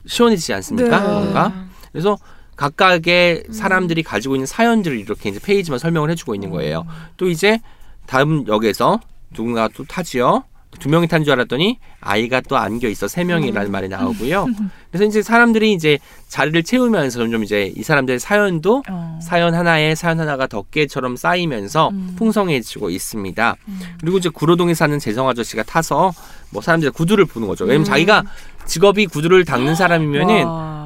[0.06, 1.00] 시원해지지 않습니까?
[1.00, 1.08] 네.
[1.08, 1.63] 뭔가
[1.94, 2.18] 그래서
[2.56, 3.52] 각각의 음.
[3.52, 6.80] 사람들이 가지고 있는 사연들을 이렇게 이제 페이지만 설명을 해주고 있는 거예요.
[6.80, 6.92] 음.
[7.16, 7.60] 또 이제
[8.06, 8.98] 다음 역에서
[9.32, 10.42] 누군가 또 타지요.
[10.80, 13.72] 두 명이 탄 줄 알았더니 아이가 또 안겨 있어 세 명이라는 음.
[13.72, 14.46] 말이 나오고요.
[14.90, 19.20] 그래서 이제 사람들이 이제 자리를 채우면서 점점 이제 이 사람들의 사연도 어.
[19.22, 22.14] 사연 하나에 사연 하나가 덮개처럼 쌓이면서 음.
[22.18, 23.56] 풍성해지고 있습니다.
[23.68, 23.80] 음.
[24.00, 26.12] 그리고 이제 구로동에 사는 재성 아저씨가 타서
[26.50, 27.64] 뭐 사람들이 구두를 보는 거죠.
[27.64, 27.84] 왜냐면 음.
[27.84, 28.24] 자기가
[28.66, 30.83] 직업이 구두를 닦는 사람이면은 와.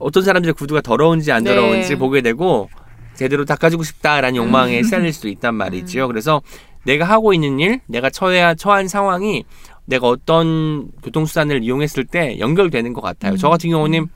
[0.00, 1.54] 어떤 사람들의 구두가 더러운지 안 네.
[1.54, 2.68] 더러운지 보게 되고
[3.14, 4.82] 제대로 닦아주고 싶다라는 욕망에 음.
[4.82, 6.08] 시달릴 수도 있단 말이지요.
[6.08, 6.42] 그래서
[6.84, 9.44] 내가 하고 있는 일, 내가 처해, 처한 상황이
[9.84, 13.32] 내가 어떤 교통수단을 이용했을 때 연결되는 것 같아요.
[13.32, 13.36] 음.
[13.36, 14.08] 저 같은 경우는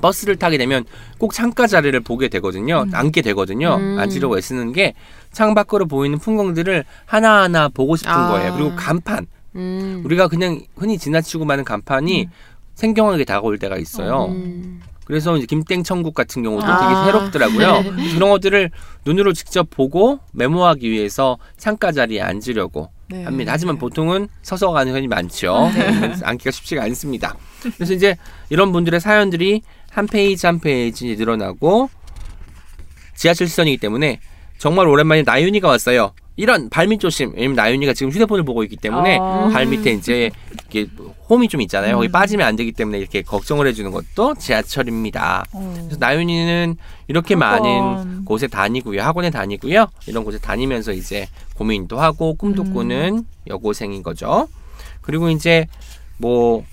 [0.00, 0.84] 버스를 타게 되면
[1.18, 2.84] 꼭 창가 자리를 보게 되거든요.
[2.86, 2.90] 음.
[2.94, 3.76] 앉게 되거든요.
[3.76, 3.98] 음.
[3.98, 4.94] 앉으려고 애쓰는 게
[5.32, 8.28] 창밖으로 보이는 풍경들을 하나하나 보고 싶은 아.
[8.28, 8.54] 거예요.
[8.54, 9.26] 그리고 간판.
[9.56, 10.02] 음.
[10.04, 12.28] 우리가 그냥 흔히 지나치고 마는 간판이
[12.74, 14.34] 생경하게 다가올 때가 있어요.
[15.04, 15.06] 음.
[15.06, 16.88] 그래서 이제 김땡천국 같은 경우도 아.
[16.88, 17.92] 되게 새롭더라고요.
[17.96, 18.14] 네.
[18.14, 18.70] 그런 것들을
[19.04, 23.24] 눈으로 직접 보고 메모하기 위해서 창가 자리에 앉으려고 네.
[23.24, 23.52] 합니다.
[23.52, 25.70] 하지만 보통은 서서 가는 편이 많죠.
[25.74, 27.36] 네, 앉기가 쉽지가 않습니다.
[27.76, 28.16] 그래서 이제
[28.48, 31.90] 이런 분들의 사연들이 한 페이지 한 페이지 늘어나고
[33.14, 34.20] 지하철 시선이기 때문에
[34.58, 36.12] 정말 오랜만에 나윤이가 왔어요.
[36.36, 37.32] 이런 발밑 조심.
[37.34, 39.48] 왜냐면 나윤이가 지금 휴대폰을 보고 있기 때문에 아.
[39.52, 40.30] 발 밑에 이제
[40.68, 40.86] 이게
[41.28, 41.94] 홈이 좀 있잖아요.
[41.96, 42.12] 거기 음.
[42.12, 45.44] 빠지면 안 되기 때문에 이렇게 걱정을 해주는 것도 지하철입니다.
[45.52, 45.72] 어.
[45.76, 46.76] 그래서 나윤이는
[47.08, 47.62] 이렇게 학원.
[47.62, 49.00] 많은 곳에 다니고요.
[49.02, 49.86] 학원에 다니고요.
[50.08, 52.74] 이런 곳에 다니면서 이제 고민도 하고 꿈도 음.
[52.74, 54.48] 꾸는 여고생인 거죠.
[55.02, 55.66] 그리고 이제
[56.18, 56.64] 뭐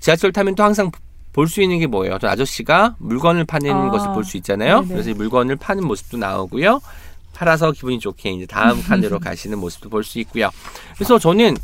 [0.00, 0.90] 지하철 타면 또 항상
[1.32, 2.14] 볼 수 있는 게 뭐예요?
[2.14, 3.90] 어떤 아저씨가 물건을 파는 아.
[3.90, 4.80] 것을 볼 수 있잖아요.
[4.82, 4.92] 네네.
[4.94, 6.80] 그래서 이 물건을 파는 모습도 나오고요.
[7.34, 10.50] 팔아서 기분이 좋게 이제 다음 칸으로 가시는 모습도 볼 수 있고요.
[10.94, 11.56] 그래서 저는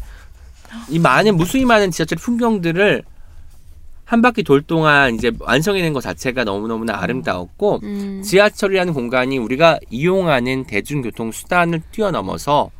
[0.88, 3.02] 이 많은 무수히 많은 지하철 풍경들을
[4.04, 8.22] 한 바퀴 돌 동안 이제 완성해낸 것 자체가 너무너무나 아름다웠고 음.
[8.24, 12.70] 지하철이라는 공간이 우리가 이용하는 대중교통 수단을 뛰어넘어서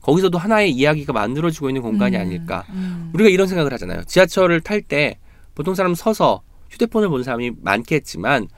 [0.00, 2.20] 거기서도 하나의 이야기가 만들어지고 있는 공간이 음.
[2.22, 2.64] 아닐까.
[2.70, 3.10] 음.
[3.12, 4.04] 우리가 이런 생각을 하잖아요.
[4.04, 5.18] 지하철을 탈 때
[5.54, 8.48] 보통 사람 서서 휴대폰을 보는 사람이 많겠지만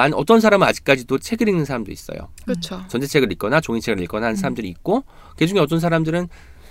[0.00, 2.28] 만 어떤 사람은 아직까지도 책을 읽는 사람도 있어요.
[2.44, 2.82] 그렇죠.
[2.88, 5.04] 전자책을 읽거나 종이책을 읽거나 하는 사람들이 있고
[5.36, 6.26] 그 중에 어떤 사람들은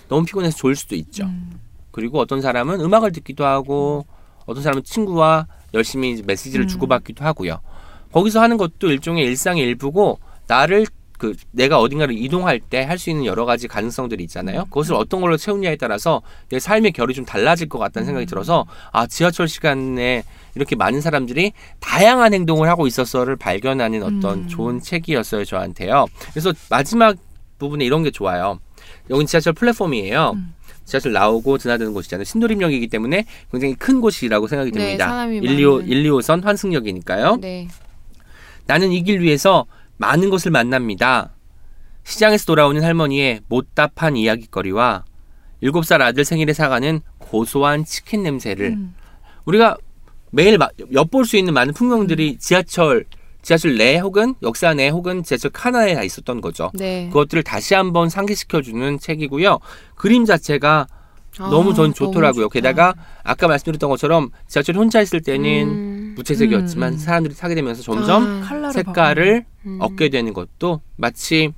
[0.08, 1.26] 너무 피곤해서 졸 수도 있죠.
[1.26, 1.60] 음.
[1.92, 4.08] 그리고 어떤 사람은 음악을 듣기도 하고
[4.48, 6.68] 어떤 사람은 친구와 열심히 메시지를 음.
[6.68, 7.60] 주고받기도 하고요.
[8.12, 10.88] 거기서 하는 것도 일종의 일상의 일부고 나를
[11.20, 14.64] 그 내가 어딘가를 이동할 때 할 수 있는 여러 가지 가능성들이 있잖아요.
[14.66, 19.06] 그것을 어떤 걸로 채우냐에 따라서 내 삶의 결이 좀 달라질 것 같다는 생각이 들어서 아
[19.06, 20.24] 지하철 시간에
[20.56, 24.48] 이렇게 많은 사람들이 다양한 행동을 하고 있었어를 발견하는 어떤 음.
[24.48, 26.08] 좋은 책이었어요 저한테요.
[26.32, 27.16] 그래서 마지막
[27.60, 28.60] 부분에 이런 게 좋아요.
[29.10, 30.32] 여긴 지하철 플랫폼이에요.
[30.36, 30.54] 음.
[30.86, 32.24] 지하철 나오고 드나드는 곳이잖아요.
[32.24, 35.08] 신도림역이기 때문에 굉장히 큰 곳이라고 생각이 네, 듭니다.
[35.10, 35.88] 사람이 125, 많은.
[35.88, 37.38] 125선 환승역이니까요.
[37.42, 37.68] 네.
[38.66, 39.66] 나는 이 길 위에서
[40.00, 41.32] 많은 것을 만납니다.
[42.04, 45.04] 시장에서 돌아오는 할머니의 못답한 이야기거리와
[45.62, 48.96] 7살 아들 생일에 사가는 고소한 치킨 냄새를 음.
[49.46, 49.78] 우리가
[50.32, 53.06] 매일 마- 엿볼 수 있는 많은 풍경들이 지하철
[53.42, 56.72] 지하철 내 혹은 역사 내 혹은 지하철 칸안에 다 있었던 거죠.
[56.74, 57.08] 네.
[57.08, 59.60] 그것들을 다시 한번 상기시켜주는 책이고요.
[59.96, 60.88] 그림 자체가
[61.50, 62.42] 너무 전 아, 좋더라고요.
[62.44, 62.50] 너무.
[62.50, 66.14] 게다가 아까 말씀드렸던 것처럼 지하철 혼자 있을 때는 음.
[66.18, 66.98] 무채색이었지만 음, 음.
[66.98, 69.78] 사람들이 타게 되면서 점점 아, 색깔을 음.
[69.82, 71.54] 얻게 되는 것도 마치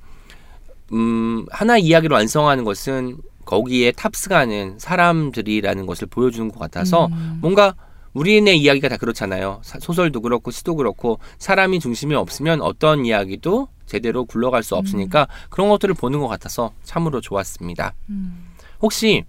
[0.92, 7.38] 음, 하나 이야기를 완성하는 것은 거기에 탑승하는 사람들이라는 것을 보여주는 것 같아서 음.
[7.40, 7.74] 뭔가
[8.12, 9.60] 우리네 이야기가 다 그렇잖아요.
[9.62, 15.68] 사- 소설도 그렇고 시도 그렇고 사람이 중심이 없으면 어떤 이야기도 제대로 굴러갈 수 없으니까 그런
[15.70, 17.94] 것들을 보는 것 같아서 참으로 좋았습니다.
[18.10, 18.44] 음.
[18.80, 19.24] 혹시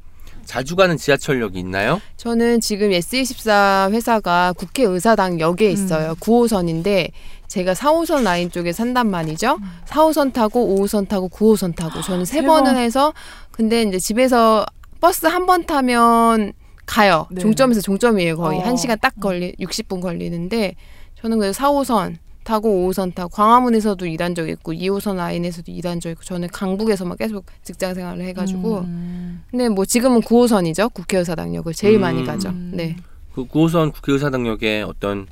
[0.45, 2.01] 자주 가는 지하철역이 있나요?
[2.17, 5.71] 저는 지금 S24 회사가 국회의사당 역에 음.
[5.71, 6.15] 있어요.
[6.19, 7.11] 9호선인데
[7.47, 9.59] 제가 4호선 라인 쪽에 산단 말이죠.
[9.87, 12.77] 4호선 타고 5호선 타고 9호선 타고 저는 세세 번을 번.
[12.81, 13.13] 해서
[13.51, 14.65] 근데 이제 집에서
[14.99, 16.53] 버스 한 번 타면
[16.85, 17.27] 가요.
[17.31, 17.41] 네.
[17.41, 18.35] 종점에서 종점이에요.
[18.37, 18.63] 거의 어.
[18.63, 20.75] 한 시간 딱 걸리 60분 걸리는데
[21.21, 26.23] 저는 그래서 4호선 타고 5호선 타고 광화문에서도 일한 적 있고 2호선 라인에서도 일한 적 있고
[26.23, 29.43] 저는 강북에서만 계속 직장 생활을 해가지고 음.
[29.49, 30.93] 근데 뭐 지금은 9호선이죠.
[30.93, 32.25] 국회의사당역을 제일 많이 음.
[32.25, 32.51] 가죠.
[32.71, 32.95] 네.
[33.33, 35.27] 그 9호선 국회의사당역에 어떤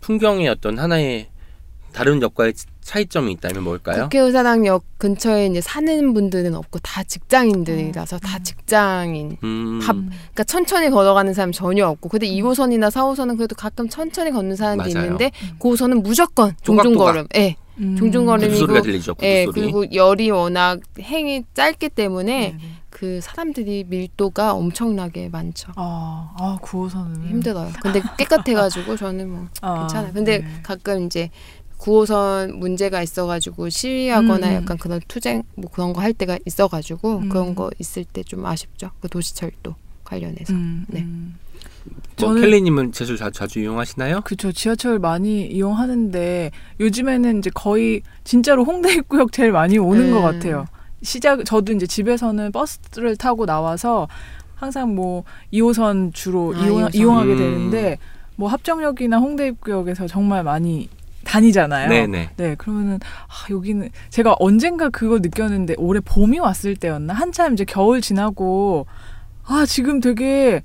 [0.00, 1.28] 풍경의 어떤 하나의
[1.94, 4.02] 다른 역과의 차이점이 있다면 뭘까요?
[4.04, 9.38] 국회의사당역 근처에 이제 사는 분들은 없고 다 직장인들이라서 다 직장인.
[9.44, 12.08] 음, 밥- 그러니까 천천히 걸어가는 사람 전혀 없고.
[12.08, 15.04] 근데 2호선이나 4호선은 그래도 가끔 천천히 걷는 사람도 맞아요.
[15.04, 15.30] 있는데
[15.60, 16.82] 9호선은 무조건 조각조각.
[16.84, 17.26] 종종 걸음.
[17.36, 17.56] 예.
[17.78, 17.96] 음.
[17.96, 19.14] 소리가 들리죠.
[19.14, 19.60] 구두 예, 소리.
[19.60, 22.68] 그리고 열이 워낙 행이 짧기 때문에 네, 네.
[22.90, 25.72] 그 사람들이 밀도가 엄청나게 많죠.
[25.74, 27.72] 아, 아 9호선은 힘들어요.
[27.82, 30.12] 근데 깨끗해가지고 저는 뭐 아, 괜찮아요.
[30.12, 30.46] 근데 네.
[30.62, 31.30] 가끔 이제
[31.84, 34.54] 9호선 문제가 있어가지고 시위하거나 음.
[34.54, 37.28] 약간 그런 투쟁 뭐 그런 거 할 때가 있어가지고 음.
[37.28, 38.90] 그런 거 있을 때 좀 아쉽죠.
[39.00, 39.74] 그 도시철도
[40.04, 40.52] 관련해서.
[40.54, 41.00] 음, 네.
[41.02, 41.34] 음.
[42.18, 44.22] 뭐 저는- 켈리님은 지하철 자, 자주 이용하시나요?
[44.24, 50.12] 그쵸 지하철 많이 이용하는데 요즘에는 이제 거의 진짜로 홍대 입구역 제일 많이 오는 음.
[50.12, 50.66] 것 같아요.
[51.02, 54.08] 시작 저도 이제 집에서는 버스를 타고 나와서
[54.54, 56.94] 항상 뭐 2호선 주로 아, 이용, 2호선.
[56.94, 57.36] 이용하게 음.
[57.38, 57.98] 되는데
[58.36, 60.88] 뭐 합정역이나 홍대 입구역에서 정말 많이
[61.34, 61.88] 다니잖아요.
[61.88, 62.30] 네네.
[62.36, 68.00] 네, 그러면은 아, 여기는 제가 언젠가 그걸 느꼈는데 올해 봄이 왔을 때였나 한참 이제 겨울
[68.00, 68.86] 지나고
[69.44, 70.62] 아 지금 되게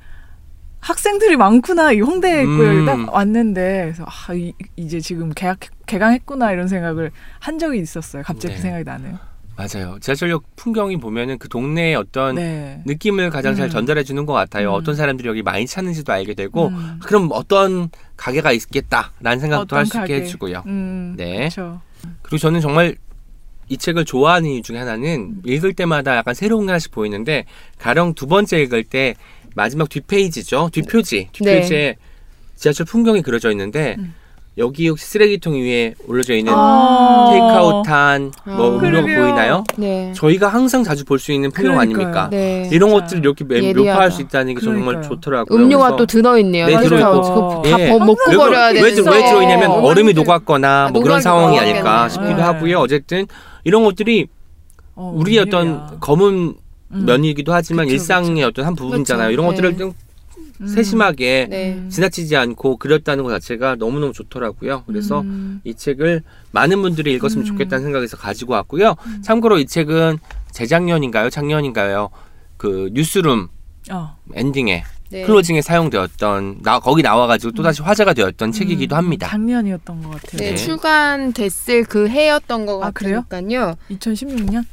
[0.80, 2.86] 학생들이 많구나 이 홍대 입구역에 음.
[2.86, 8.24] 딱 왔는데 그래서 아 이, 이제 지금 개학 개강했구나 이런 생각을 한 적이 있었어요.
[8.24, 8.56] 갑자기 네.
[8.56, 9.18] 그 생각이 나네요.
[9.60, 9.98] 맞아요.
[10.00, 12.82] 지하철역 풍경이 보면은 그 동네의 어떤 네.
[12.86, 13.70] 느낌을 가장 잘 음.
[13.70, 14.70] 전달해 주는 것 같아요.
[14.70, 14.76] 음.
[14.76, 17.00] 어떤 사람들이 여기 많이 찾는지도 알게 되고 음.
[17.04, 20.16] 그럼 어떤 가게가 있겠다라는 생각도 할 수 있게.
[20.16, 20.64] 해주고요.
[20.66, 21.40] 음, 네.
[21.40, 21.82] 그렇죠.
[22.22, 22.96] 그리고 저는 정말
[23.68, 27.44] 이 책을 좋아하는 이유 중에 하나는 읽을 때마다 약간 새로운 게 하나씩 보이는데
[27.78, 29.16] 가령 두 번째 읽을 때
[29.56, 30.70] 마지막 뒷페이지죠.
[30.72, 31.30] 뒷표지.
[31.34, 31.98] 뒷표지에
[32.56, 34.14] 지하철 풍경이 그려져 있는데 음.
[34.60, 37.30] 여기 혹시 쓰레기통 위에 올려져 있는 아.
[37.32, 38.68] 테이크아웃한 뭐 아.
[38.68, 39.20] 음료가 그러게요.
[39.22, 39.64] 보이나요?
[39.78, 40.12] 네.
[40.16, 41.80] 저희가 항상 자주 볼 수 있는 풍경.
[41.80, 42.28] 아닙니까?
[42.30, 42.70] 네.
[42.72, 42.90] 이런.
[42.92, 43.80] 것들을 이렇게 예리하다.
[43.80, 45.10] 묘사할 수 있다는 게 정말 그러니까요.
[45.16, 45.58] 좋더라고요.
[45.60, 46.66] 음료가 또 들어있네요.
[46.68, 46.80] 네.
[46.82, 47.62] 들어있고.
[47.64, 47.90] 다 예.
[47.90, 49.10] 버- 먹고 왜, 버려야 왜, 되는데.
[49.12, 49.74] 왜 들어있냐면 어.
[49.82, 51.72] 얼음이 녹았거나 아, 뭐 그런 상황이 녹았겠네.
[51.80, 52.42] 아닐까 싶기도 네.
[52.42, 52.80] 하고요.
[52.80, 53.26] 어쨌든
[53.64, 54.28] 이런 것들이
[54.96, 55.40] 어, 우리의.
[55.40, 56.56] 어떤 검은
[56.92, 57.06] 음.
[57.06, 58.48] 면이기도 하지만 그쵸, 일상의 그쵸.
[58.48, 59.28] 어떤 한 부분이잖아요.
[59.28, 59.34] 그쵸.
[59.34, 59.78] 이런 것들을 네.
[59.78, 59.94] 좀
[60.62, 60.68] 음.
[60.68, 61.74] 세심하게 네.
[61.74, 61.90] 음.
[61.90, 64.84] 지나치지 않고 그렸다는 것 자체가 너무너무 좋더라고요.
[64.88, 65.62] 그래서 음.
[65.64, 67.48] 이 책을 많은 분들이 읽었으면 음.
[67.48, 68.96] 좋겠다는 생각에서 가지고 왔고요.
[69.24, 70.18] 참고로 이 책은
[70.52, 71.30] 재작년인가요?
[71.30, 72.10] 작년인가요?
[72.58, 73.48] 그 뉴스룸
[73.92, 74.18] 어.
[74.34, 75.24] 엔딩에 네.
[75.24, 79.28] 클로징에 사용되었던 나 거기 나와가지고 또 다시 화제가 되었던 책이기도 음, 합니다.
[79.28, 80.38] 작년이었던 것 같아요.
[80.38, 80.56] 네, 네.
[80.56, 82.92] 출간됐을 그 해였던 것 아?
[82.92, 83.76] 같으니까요.
[83.90, 84.66] 2016년?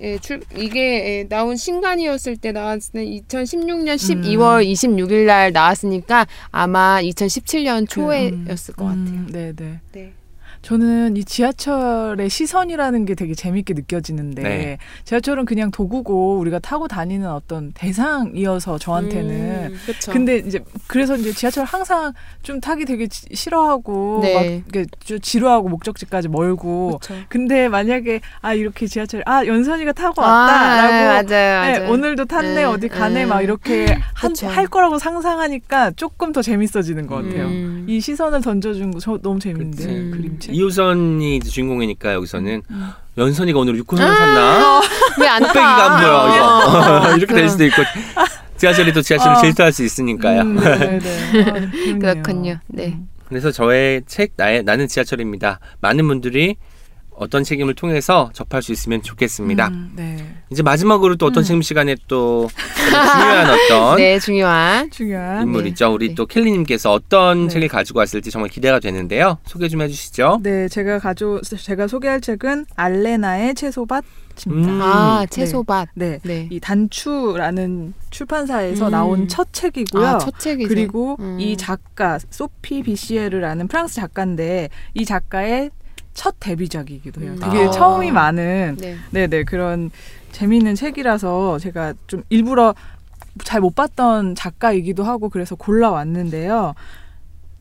[0.00, 4.22] 예, 출, 이게 예, 나온 신간이었을 때 나왔을 때 2016년 음.
[4.22, 9.04] 12월 26일 날 나왔으니까 아마 2017년 초에였을 것 같아요.
[9.04, 9.52] 음, 네,
[9.92, 10.12] 네.
[10.64, 10.68] 네.
[10.68, 14.78] 저는 이 지하철의 시선이라는 게 되게 재밌게 느껴지는데 네.
[15.04, 20.10] 지하철은 그냥 도구고 우리가 타고 다니는 어떤 대상이어서 저한테는 음, 그쵸.
[20.12, 22.12] 근데 이제 그래서 이제 지하철 항상
[22.42, 24.34] 좀 타기 되게 지- 싫어하고 네.
[24.34, 27.14] 막 이렇게 좀 지루하고 목적지까지 멀고 그쵸.
[27.28, 31.22] 근데 만약에 아 이렇게 지하철 아 연선이가 타고 아, 왔다라고 네, 맞아요,
[31.72, 31.92] 네, 맞아요.
[31.92, 33.26] 오늘도 탔네 네, 어디 가네 네.
[33.26, 34.34] 막 이렇게 한.
[34.44, 37.46] 할 거라고 상상하니까 조금 더 재밌어지는 것 같아요.
[37.46, 37.84] 음.
[37.88, 40.10] 이 시선을 던져준 거 저 너무 재밌는데.
[40.10, 40.53] 그림책.
[40.54, 42.90] 이호선이 이제 주인공이니까 여기서는 음.
[43.18, 44.80] 연선이가 오늘 6호선을 아, 탔나?
[45.20, 45.52] 왜안 타?
[45.52, 47.00] 빽이가 안 보여.
[47.10, 47.16] 이거.
[47.18, 47.82] 이렇게 될 수도 있고
[48.56, 49.40] 지하철이 또 지하철을 어.
[49.40, 50.42] 질투할 수 있으니까요.
[50.42, 51.42] 음, 네, 네.
[51.42, 51.98] 아, 그렇네요.
[51.98, 52.58] 그렇군요.
[52.68, 52.86] 네.
[52.86, 53.08] 음.
[53.28, 55.58] 그래서 저의 책 나의 나는 지하철입니다.
[55.80, 56.56] 많은 분들이
[57.16, 59.68] 어떤 책임을 통해서 접할 수 있으면 좋겠습니다.
[59.68, 60.16] 음, 네.
[60.50, 61.44] 이제 마지막으로 또 어떤 음.
[61.44, 62.48] 책임 시간에 또
[62.88, 64.90] 중요한 어떤 네, 중요한.
[64.90, 65.42] 중요한.
[65.42, 65.92] 인물이죠.
[65.92, 66.14] 우리 네.
[66.14, 67.48] 또 켈리님께서 어떤 네.
[67.48, 69.38] 책을 가지고 왔을지 정말 기대가 되는데요.
[69.46, 70.40] 소개 좀 해주시죠.
[70.42, 74.04] 네, 제가 가져 제가 소개할 책은 알레나의 채소밭.
[74.48, 74.80] 음.
[74.82, 75.90] 아 채소밭.
[75.94, 76.18] 네.
[76.24, 76.48] 네.
[76.50, 78.90] 이 단추라는 출판사에서 음.
[78.90, 80.06] 나온 첫 책이고요.
[80.06, 80.68] 아, 첫 책이죠.
[80.68, 81.38] 그리고 음.
[81.38, 85.70] 이 작가 소피 비시에르라는 프랑스 작가인데 이 작가의
[86.14, 87.32] 첫 데뷔작이기도 해요.
[87.32, 87.38] 음.
[87.40, 87.70] 되게 아.
[87.70, 88.96] 처음이 많은 네.
[89.10, 89.90] 네네 그런
[90.32, 92.74] 재미있는 책이라서 제가 좀 일부러
[93.44, 96.74] 잘 못 봤던 작가이기도 하고 그래서 골라왔는데요.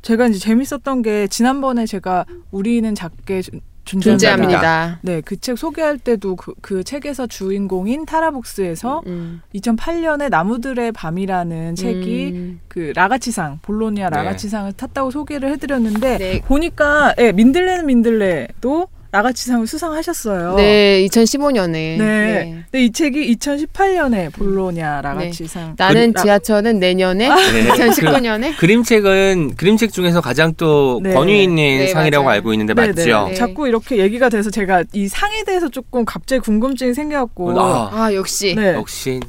[0.04, 3.42] 제가 이제 재밌었던 게 지난번에 제가 우리는 작게
[3.86, 4.52] 존- 존재합니다.
[4.54, 5.00] 존재합니다.
[5.02, 9.42] 네, 그 책 소개할 때도 그, 그 책에서 주인공인 타라북스에서 음.
[9.56, 12.60] 2008년에 나무들의 밤이라는 책이 음.
[12.70, 14.16] 그 라가치상 볼로냐 네.
[14.18, 16.42] 라가치상을 탔다고 소개를 해드렸는데 네.
[16.42, 20.56] 보니까 예, 민들레는 민들레도 라가치상을 수상하셨어요.
[20.56, 21.72] 네, 2015년에.
[21.72, 22.64] 네.
[22.72, 25.76] 근데 이 책이 2018년에 볼로냐 라가치상.
[25.78, 27.36] 나는 라- 지하철은 내년에 네.
[27.70, 31.14] 2019년에 그, 그림책은 그림책 중에서 가장 또 네.
[31.14, 32.38] 권위 있는 네, 상이라고 맞아요.
[32.38, 33.28] 알고 있는데 네, 맞죠?
[33.28, 33.36] 네.
[33.36, 37.62] 자꾸 이렇게 얘기가 돼서 제가 이 상에 대해서 조금 갑자기 궁금증이 생겨갖고.
[37.62, 38.74] 아, 아 역시 네.
[38.74, 39.20] 역시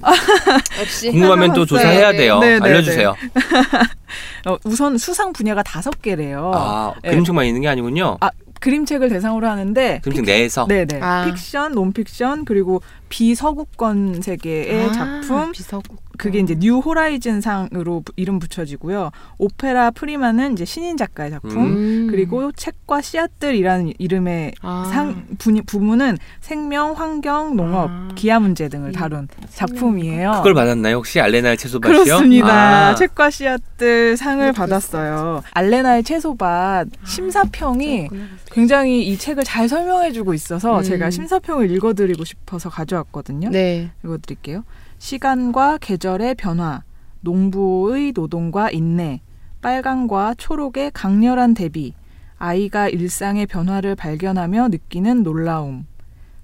[0.80, 2.12] 역시 궁금하면 또 조사해야.
[2.12, 2.38] 돼요.
[2.38, 3.14] 네, 네, 알려주세요.
[4.46, 6.52] 어, 우선 수상 분야가 다섯 개래요.
[6.54, 7.10] 아, 네.
[7.10, 8.16] 그림책만 있는 게 아니군요.
[8.20, 8.30] 아,
[8.64, 10.66] 그림책을 대상으로 하는데 그림책 내에서?
[10.66, 11.00] 네네.
[11.02, 11.26] 아.
[11.26, 15.52] 픽션, 논픽션 그리고 비서구권 세계의 아, 작품.
[15.52, 19.10] 비서구 그게 이제 New Horizon 상으로 부- 이름 붙여지고요.
[19.38, 22.06] 오페라 프리마는 이제 신인 작가의 작품 음.
[22.10, 24.88] 그리고 책과 씨앗들이라는 이름의 아.
[24.92, 28.08] 상 분, 부문은 생명, 환경, 농업, 아.
[28.14, 28.92] 기아 문제 등을 음.
[28.92, 30.32] 다룬 작품이에요.
[30.38, 30.96] 그걸 받았나요?
[30.96, 32.04] 혹시 알레나의 채소밭이요?
[32.04, 32.88] 그렇습니다.
[32.90, 35.42] 아, 책과 씨앗들 상을 받았어요.
[35.52, 38.08] 알레나의 채소밭 심사평이
[38.52, 40.82] 굉장히 이 책을 잘 설명해주고 있어서 음.
[40.82, 43.50] 제가 심사평을 읽어드리고 싶어서 가져왔거든요.
[43.50, 43.90] 네.
[44.04, 44.64] 읽어드릴게요.
[44.98, 46.82] 시간과 계절의 변화,
[47.20, 49.20] 농부의 노동과 인내,
[49.60, 51.94] 빨강과 초록의 강렬한 대비,
[52.38, 55.86] 아이가 일상의 변화를 발견하며 느끼는 놀라움.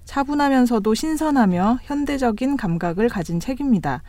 [0.05, 4.01] 차분하면서도 신선하며 현대적인 감각을 가진 책입니다.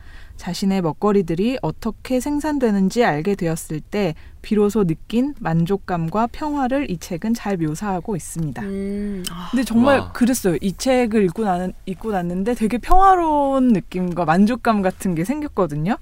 [0.42, 8.16] 자신의 먹거리들이 어떻게 생산되는지 알게 되었을 때 비로소 느낀 만족감과 평화를 이 책은 잘 묘사하고
[8.16, 8.60] 있습니다.
[8.62, 9.22] 음.
[9.52, 10.10] 근데 정말 와.
[10.10, 10.56] 그랬어요.
[10.60, 15.96] 이 책을 읽고 나는 읽고 났는데 되게 평화로운 느낌과 만족감 같은 게 생겼거든요.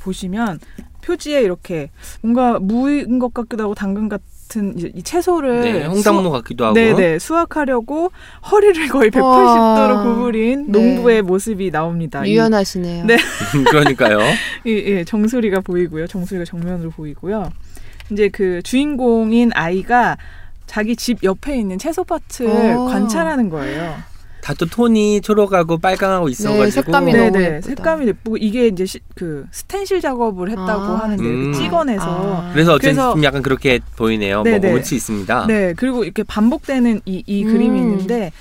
[0.00, 0.58] 보시면
[1.02, 1.90] 표지에 이렇게
[2.22, 4.26] 뭔가 무인 것 같기도 하고 당근 같은
[4.58, 6.74] 이제 이 채소를 네, 홍당무 같기도 하고.
[6.74, 8.10] 네네 수확하려고
[8.50, 10.02] 허리를 거의 180도로 와.
[10.02, 10.72] 구부린 네.
[10.72, 12.24] 농부의 모습이 나옵니다.
[12.24, 13.04] 이- 유연하시네요.
[13.06, 13.16] 네.
[13.70, 14.18] 그러니까요.
[14.66, 16.06] 이, 예, 정수리가 보이고요.
[16.08, 17.50] 정수리가 정면으로 보이고요.
[18.10, 20.16] 이제 그 주인공인 아이가
[20.66, 22.46] 자기 집 옆에 있는 채소밭을
[22.76, 22.84] 어.
[22.86, 23.94] 관찰하는 거예요.
[24.50, 26.64] 다또 톤이 초록하고 빨강하고 있어가지고.
[26.64, 27.66] 네, 색감이 너무 네네 예쁘다.
[27.68, 31.00] 색감이 예쁘고 이게 이제 시, 그 스텐실 작업을 했다고 아.
[31.02, 31.52] 하는데 음.
[31.52, 32.50] 찍어내서 아.
[32.52, 34.42] 그래서 어쨌든 그래서- 약간 그렇게 보이네요.
[34.42, 34.68] 네네.
[34.68, 35.46] 뭐 운치 있습니다.
[35.46, 37.52] 네 그리고 이렇게 반복되는 이, 이 음.
[37.52, 38.32] 그림이 있는데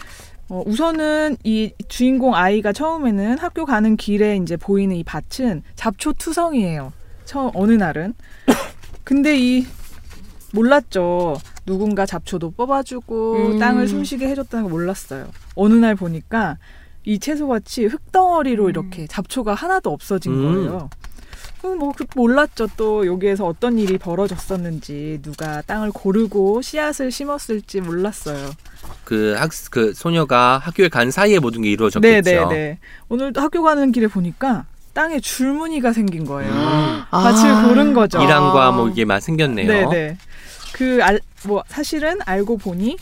[0.47, 6.91] 어, 우선은 이 주인공 아이가 처음에는 학교 가는 길에 이제 보이는 이 밭은 잡초 투성이에요.
[7.25, 8.15] 처음 어느 날은
[9.03, 9.65] 근데 이
[10.51, 11.37] 몰랐죠.
[11.65, 13.59] 누군가 잡초도 뽑아주고 음.
[13.59, 15.27] 땅을 숨쉬게 해줬다는 걸 몰랐어요.
[15.55, 16.57] 어느 날 보니까
[17.05, 18.69] 이 채소밭이 흙덩어리로 음.
[18.69, 20.41] 이렇게 잡초가 하나도 없어진 음.
[20.65, 20.89] 거예요.
[21.77, 22.69] 뭐 그- 몰랐죠.
[22.77, 28.49] 또 여기에서 어떤 일이 벌어졌었는지 누가 땅을 고르고 씨앗을 심었을지 몰랐어요.
[29.03, 32.29] 그 학, 그 소녀가 학교에 간 사이에 모든 게 이루어졌겠죠.
[32.31, 32.79] 네네네.
[33.09, 36.51] 오늘도 학교 가는 길에 보니까 땅에 줄무늬가 생긴 거예요.
[36.51, 37.01] 음.
[37.11, 37.67] 밭을 아.
[37.67, 38.21] 고른 거죠.
[38.21, 39.67] 이랑과 뭐 이게 막 생겼네요.
[39.67, 40.17] 네네.
[40.79, 42.97] 그알뭐 사실은 알고 보니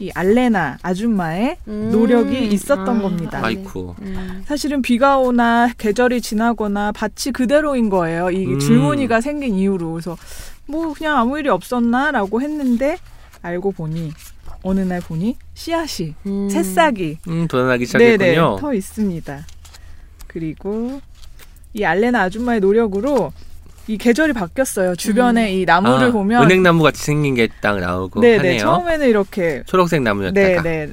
[0.00, 1.90] 이 알레나 아줌마의 음.
[1.92, 3.02] 노력이 있었던 아.
[3.02, 3.44] 겁니다.
[3.44, 3.96] 아이쿠.
[4.00, 4.44] 음.
[4.46, 8.30] 사실은 비가 오나 계절이 지나거나 밭이 그대로인 거예요.
[8.30, 8.58] 이 음.
[8.58, 10.16] 줄무늬가 생긴 이후로 그래서
[10.66, 12.96] 뭐 그냥 아무 일이 없었나라고 했는데
[13.42, 14.12] 알고 보니
[14.62, 16.48] 어느 날 보니 씨앗이 음.
[16.48, 18.56] 새싹이 음, 도전하기 네네 시작했군요.
[18.58, 19.46] 터 있습니다.
[20.28, 21.00] 그리고
[21.74, 23.32] 이 알레나 아줌마의 노력으로
[23.88, 24.94] 이 계절이 바뀌었어요.
[24.96, 28.58] 주변에 이 나무를 아, 보면 은행나무 같이 생긴 게 딱 나오고 네네 하네요.
[28.60, 30.62] 처음에는 이렇게 초록색 나무였다가.
[30.62, 30.92] 네네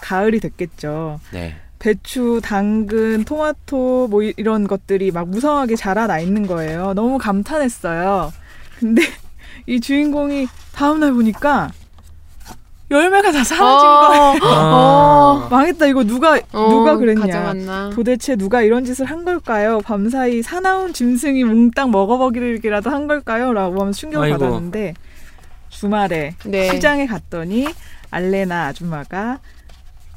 [0.00, 1.20] 가을이 됐겠죠.
[1.32, 1.54] 네.
[1.78, 6.92] 배추, 당근, 토마토 뭐 이- 이런 것들이 막 무성하게 자라나 있는 거예요.
[6.94, 8.32] 너무 감탄했어요.
[8.78, 9.02] 근데
[9.66, 11.70] 이 주인공이 다음날 보니까
[12.90, 14.40] 열매가 다 사라진 거예요.
[14.42, 15.48] 아.
[15.50, 17.20] 망했다 이거 누가 어, 누가 그랬냐.
[17.20, 17.90] 가져갔나?
[17.94, 19.80] 도대체 누가 이런 짓을 한 걸까요?
[19.80, 23.52] 밤사이 사나운 짐승이 몽땅 먹어버리기라도 한 걸까요?
[23.52, 24.38] 라고 하면 충격을 아이고.
[24.38, 24.94] 받았는데
[25.68, 26.70] 주말에 네.
[26.72, 27.66] 시장에 갔더니
[28.10, 29.38] 알레나 아줌마가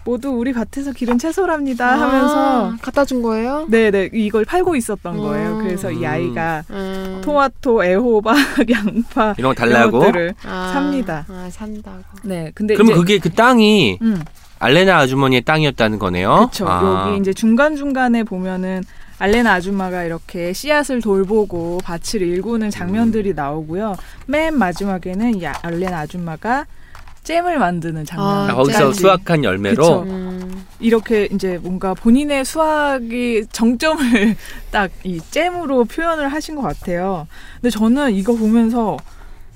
[0.06, 3.66] 모두 우리 밭에서 기른 채소랍니다 하면서 아, 갖다 준 거예요?
[3.70, 5.58] 네네 이걸 팔고 있었던 거예요.
[5.58, 5.64] 음.
[5.64, 7.22] 그래서 이 아이가 음.
[7.24, 8.36] 토마토, 애호박,
[8.70, 10.00] 양파 이런 거 이런 달라고.
[10.00, 11.26] 것들을 아, 삽니다.
[11.30, 12.04] 아, 산다고.
[12.24, 14.22] 네 근데 그러면 이제 그게 그 땅이 음,
[14.60, 16.36] 알레나 아주머니의 땅이었다는 거네요.
[16.36, 16.68] 그렇죠.
[16.68, 17.08] 아.
[17.10, 18.84] 여기 이제 중간 중간에 보면은
[19.20, 23.96] 알레나 아줌마가 이렇게 씨앗을 돌보고 밭을 일구는 장면들이 나오고요.
[24.26, 26.66] 맨 마지막에는 이 알레나 아줌마가
[27.24, 28.28] 잼을 만드는 장면.
[28.28, 28.94] 아, 아, 거기서 잼.
[28.94, 30.02] 수확한 열매로 그쵸.
[30.04, 30.66] 음.
[30.80, 34.36] 이렇게 이제 뭔가 본인의 수학이 정점을
[34.72, 37.28] 딱 이 잼으로 표현을 하신 것 같아요.
[37.56, 38.98] 근데 저는 이거 보면서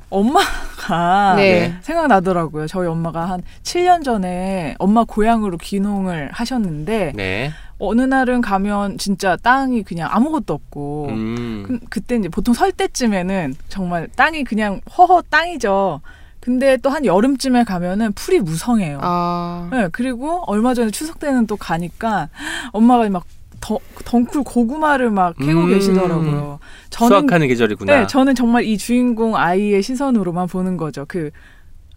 [0.09, 1.75] 엄마가 네.
[1.81, 2.67] 생각나더라고요.
[2.67, 7.51] 저희 엄마가 한 7년 전에 엄마 고향으로 귀농을 하셨는데 네.
[7.79, 11.63] 어느 날은 가면 진짜 땅이 그냥 아무것도 없고 음.
[11.67, 16.01] 그, 그때 이제 보통 설 때쯤에는 정말 땅이 그냥 허허 땅이죠.
[16.47, 18.99] 근데 또 한 여름쯤에 가면은 풀이 무성해요.
[19.01, 19.67] 아.
[19.69, 22.29] 네, 그리고 얼마 전에 추석 때는 또 가니까
[22.71, 23.25] 엄마가 막
[23.59, 25.67] 더, 덩쿨 고구마를 막 캐고 음.
[25.67, 26.59] 계시더라고요.
[26.89, 27.93] 저는 수확하는 계절이구나.
[27.99, 31.03] 네, 저는 정말 이 주인공 아이의 시선으로만 보는 거죠.
[31.05, 31.31] 그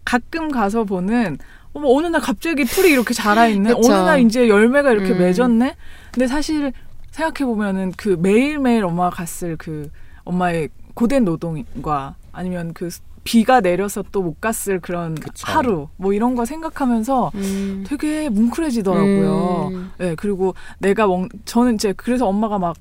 [0.03, 1.37] 가끔 가서 보는
[1.71, 3.71] 어머 어느 날 갑자기 풀이 이렇게 자라 있네.
[3.77, 5.19] 어느 날 이제 열매가 이렇게 음.
[5.19, 5.75] 맺었네.
[6.11, 6.73] 근데 사실
[7.11, 9.89] 생각해 보면은 그 매일매일 엄마가 갔을 그
[10.25, 12.89] 엄마의 고된 노동과 아니면 그
[13.23, 15.45] 비가 내려서 또 못 갔을 그런 그쵸.
[15.47, 17.83] 하루 뭐 이런 거 생각하면서 음.
[17.87, 19.67] 되게 뭉클해지더라고요.
[19.71, 19.91] 음.
[19.97, 22.75] 네, 그리고 내가 먹, 저는 이제 그래서 엄마가 막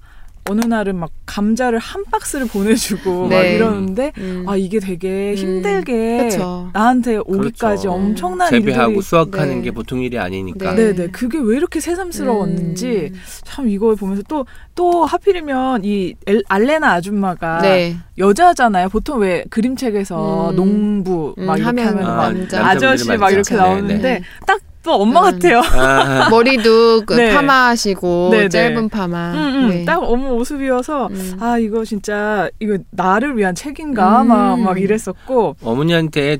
[0.50, 3.54] 어느 날은 막 감자를 한 박스를 보내주고 막 네.
[3.54, 4.44] 이러는데 음.
[4.48, 5.36] 아 이게 되게 음.
[5.36, 6.70] 힘들게 그쵸.
[6.72, 7.92] 나한테 오기까지 그렇죠.
[7.92, 9.62] 엄청난 재배하고 일들이 수확하는 네.
[9.62, 10.74] 게 보통 일이 아니니까.
[10.74, 10.92] 네.
[10.92, 13.20] 네네 그게 왜 이렇게 새삼스러웠는지 음.
[13.44, 17.96] 참 이걸 보면서 또또 하필이면 이 엘- 알레나 아줌마가 네.
[18.18, 20.56] 여자잖아요 보통 왜 그림책에서 음.
[20.56, 22.66] 농부 막 음, 이렇게 하면 하면 막 남자.
[22.66, 24.24] 아저씨 막 이렇게 나오는데 많죠.
[24.46, 25.32] 딱 또 엄마 음.
[25.32, 27.34] 같아요 아, 머리도 그 네.
[27.34, 28.48] 파마하시고 네, 네.
[28.48, 29.32] 짧은 파마.
[29.32, 29.84] 음, 음, 네.
[29.84, 31.36] 딱 엄마 모습이어서 음.
[31.40, 34.28] 아 이거 진짜 이거 나를 위한 책인가 음.
[34.28, 36.38] 막, 막 이랬었고 어머니한테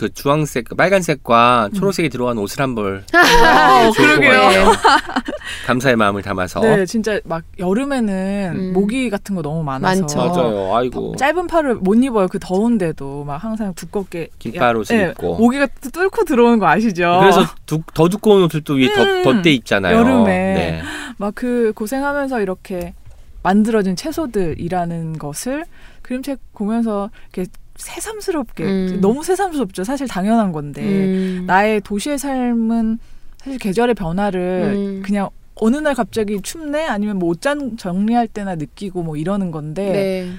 [0.00, 4.32] 그 주황색, 빨간색과 초록색이 들어간 옷을 한벌 어, 그러게요.
[4.32, 4.64] 네.
[5.66, 6.60] 감사의 마음을 담아서.
[6.60, 8.72] 네 진짜 막 여름에는 음.
[8.72, 10.16] 모기 같은 거 너무 많아서 많죠.
[10.16, 10.74] 맞아요.
[10.74, 11.16] 아이고.
[11.16, 15.36] 짧은 팔을 못 입어요 그 더운데도 막 항상 두껍게 긴팔 옷을 예, 입고.
[15.36, 17.18] 모기가 또 뚫고 들어오는 거 아시죠?
[17.20, 19.22] 그래서 두, 더 두꺼운 옷을 또 위에 음.
[19.22, 19.98] 덧, 덧대 입잖아요.
[19.98, 20.32] 여름에.
[20.54, 20.82] 네.
[21.18, 22.94] 막그 고생하면서 이렇게
[23.42, 25.66] 만들어진 채소들이라는 것을
[26.00, 27.50] 그림책 보면서 이렇게
[27.80, 28.98] 새삼스럽게 음.
[29.00, 29.84] 너무 새삼스럽죠.
[29.84, 31.44] 사실 당연한 건데 음.
[31.46, 32.98] 나의 도시의 삶은
[33.38, 35.02] 사실 계절의 변화를 음.
[35.04, 40.32] 그냥 어느 날 갑자기 춥네 아니면 뭐 옷장 정리할 때나 느끼고 뭐 이러는 건데 네.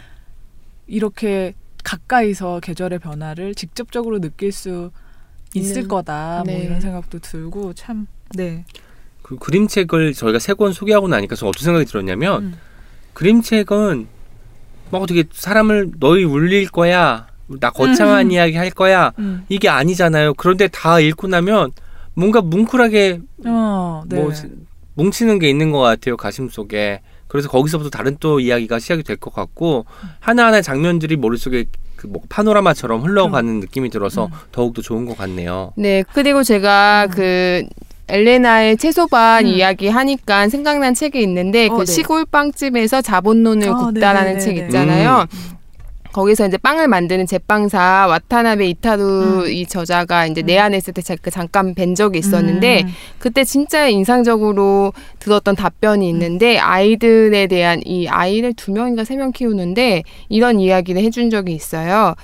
[0.87, 4.91] 이렇게 가까이서 계절의 변화를 직접적으로 느낄 수
[5.53, 5.87] 있을 네.
[5.87, 6.63] 거다 뭐 네.
[6.63, 8.65] 이런 생각도 들고 참 네.
[9.21, 12.53] 그 그림책을 저희가 세 권 소개하고 나니까 저는 어떤 생각이 들었냐면 음.
[13.13, 14.07] 그림책은
[14.89, 17.27] 뭐 어떻게 사람을 너희 울릴 거야
[17.59, 18.31] 나 거창한 음.
[18.31, 19.45] 이야기 할 거야 음.
[19.49, 20.33] 이게 아니잖아요.
[20.35, 21.71] 그런데 다 읽고 나면
[22.13, 24.21] 뭔가 뭉클하게 어, 네.
[24.21, 24.31] 뭐
[24.95, 27.01] 뭉치는 게 있는 것 같아요 가심 속에.
[27.27, 29.85] 그래서 거기서부터 다른 또 이야기가 시작이 될 것 같고
[30.19, 31.63] 하나하나 장면들이 머릿속에
[31.95, 34.31] 그뭐 파노라마처럼 흘러가는 느낌이 들어서 음.
[34.51, 35.71] 더욱더 좋은 것 같네요.
[35.77, 36.03] 네.
[36.13, 37.11] 그리고 제가 음.
[37.15, 37.63] 그
[38.09, 39.47] 엘레나의 채소밭 음.
[39.47, 41.91] 이야기 하니까 생각난 책이 있는데 어, 그 네.
[41.91, 44.39] 시골 빵집에서 자본론을 아, 굽다라는 네네네네.
[44.41, 45.25] 책 있잖아요.
[45.31, 45.57] 음.
[46.13, 49.47] 거기서 이제 빵을 만드는 제빵사 와타나베 이타루 음.
[49.51, 50.45] 이 저자가 이제 음.
[50.45, 52.89] 내한했을 때 제가 그 잠깐 뵌 적이 있었는데 음.
[53.19, 60.03] 그때 진짜 인상적으로 들었던 답변이 있는데 아이들에 대한 이 아이를 두 명인가 세 명 키우는데
[60.29, 62.15] 이런 이야기를 해준 적이 있어요.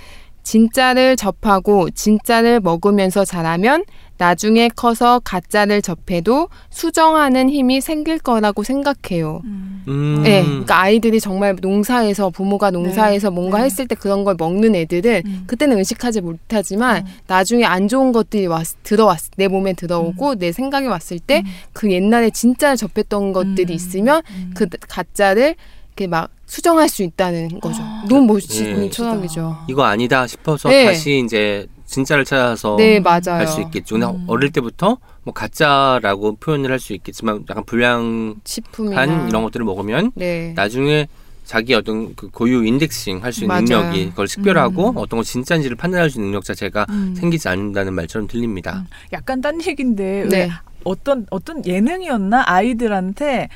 [0.43, 3.83] 진짜를 접하고 진짜를 먹으면서 자라면
[4.17, 9.41] 나중에 커서 가짜를 접해도 수정하는 힘이 생길 거라고 생각해요.
[9.45, 9.83] 음.
[9.87, 10.21] 음.
[10.23, 13.65] 네, 그러니까 아이들이 정말 농사에서 부모가 농사에서 뭔가 네.
[13.65, 15.43] 했을 때 그런 걸 먹는 애들은 음.
[15.47, 17.11] 그때는 의식하지 못하지만 음.
[17.27, 21.43] 나중에 안 좋은 것들이 왔, 들어왔 내 몸에 들어오고 내 생각에 왔을 때
[21.73, 23.75] 그 옛날에 진짜를 접했던 것들이 음.
[23.75, 24.51] 있으면 음.
[24.55, 25.55] 그 가짜를
[25.89, 27.81] 이렇게 막 수정할 수 있다는 거죠.
[27.81, 28.03] 아.
[28.09, 28.89] 너무 멋진 네.
[28.89, 29.57] 철학이죠.
[29.67, 30.85] 이거 아니다 싶어서 네.
[30.85, 33.39] 다시 이제 진짜를 찾아서 네, 맞아요.
[33.39, 33.95] 할수 있겠죠.
[33.97, 34.25] 근데 음.
[34.27, 40.53] 어릴 때부터 뭐 가짜라고 표현을 할 수 있겠지만 약간 불량한 식품이나 이런 것들을 먹으면 네.
[40.55, 41.07] 나중에
[41.45, 43.83] 자기 어떤 그 고유 인덱싱 할 수 있는 맞아요.
[43.83, 44.97] 능력이 그걸 식별하고 음.
[44.97, 47.15] 어떤 거 진짜인지를 판단할 수 있는 능력 자체가 음.
[47.17, 48.85] 생기지 않는다는 말처럼 들립니다.
[49.13, 50.49] 약간 딴 얘기인데 왜 네.
[50.83, 53.47] 어떤 어떤 예능이었나 아이들한테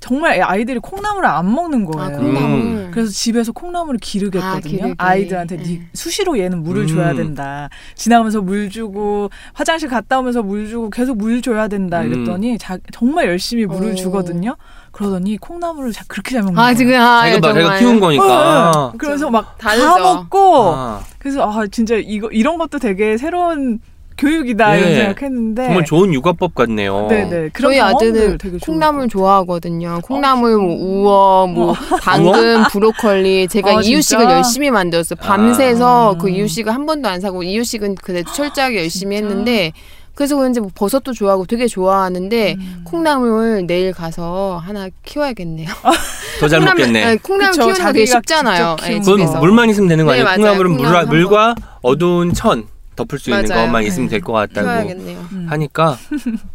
[0.00, 2.18] 정말 아이들이 콩나물을 안 먹는 아, 거예요.
[2.18, 2.90] 콩나물.
[2.92, 4.60] 그래서 집에서 콩나물을 기르게 아.
[4.98, 5.82] 아, 이들한테 네.
[5.92, 6.86] 수시로 얘는 물을 음.
[6.86, 7.68] 줘야 된다.
[7.94, 12.00] 지나가면서 물 주고 화장실 갔다 오면서 물 주고 계속 물 줘야 된다.
[12.02, 12.12] 음.
[12.12, 13.94] 이랬더니 자, 정말 열심히 물을 오.
[13.94, 14.56] 주거든요.
[14.92, 16.76] 그러더니 콩나물을 자, 그렇게 잘 먹는 아 거예요.
[16.76, 17.78] 지금 아 자기가 막 자기가.
[17.78, 18.90] 키운 거니까.
[18.92, 18.98] 네.
[18.98, 19.76] 그래서 막 다.
[19.98, 23.80] 먹고 아, 그래서 아 진짜 이거 이런 것도 되게 새로운
[24.18, 24.96] 교육이다 이런 네.
[24.96, 27.06] 생각했는데 정말 좋은 육아법 같네요.
[27.08, 30.00] 네네 그런 저희 아들은 콩나물 것 좋아하거든요.
[30.02, 33.48] 콩나물, 뭐 우어, 뭐 당근, 브로콜리.
[33.48, 34.36] 제가 아, 이유식을 진짜?
[34.36, 35.16] 열심히 만들었어요.
[35.20, 36.18] 밤새서 아.
[36.18, 39.72] 그 이유식을 한 번도 안 사고 이유식은 그래도 철저하게 열심히 했는데
[40.14, 42.80] 그래서 그런지 뭐 버섯도 좋아하고 되게 좋아하는데 음.
[42.84, 45.68] 콩나물 내일 가서 하나 키워야겠네요.
[46.40, 47.04] 더 잘 먹겠네.
[47.04, 48.76] 네, 콩나물 그쵸, 키우는 거 되게 자기가 쉽잖아요.
[48.82, 49.40] 네, 그건.
[49.40, 50.24] 물만 있으면 되는 거 네, 아니에요?
[50.24, 50.36] 맞아요.
[50.38, 52.64] 콩나물은 콩나물 물, 물과 어두운 천
[52.98, 53.66] 덮을 수 있는 맞아요.
[53.66, 54.16] 것만 있으면 네.
[54.16, 55.18] 될것 같다고 키워야겠네요.
[55.32, 55.46] 음.
[55.48, 55.96] 하니까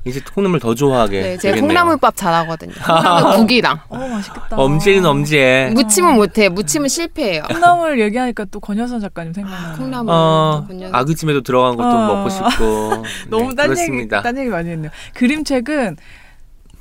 [0.05, 1.67] 이제 콩나물 더 좋아하게 네, 제가 되겠네요.
[1.67, 2.73] 콩나물밥 잘하거든요.
[2.85, 3.79] 콩나물 국이랑.
[3.87, 6.49] 어 맛있겠다 엄지는 엄지에 무침은 못해.
[6.49, 7.43] 무침은 실패해요.
[7.49, 10.13] 콩나물 얘기하니까 또 권여선 작가님 생각나요 콩나물.
[10.13, 12.07] 어, 아구찜에도 들어간 것도 어.
[12.15, 14.21] 먹고 싶고 너무 네, 딴 얘기 그렇습니다.
[14.21, 14.91] 딴 얘기 많이 했네요.
[15.13, 15.97] 그림책은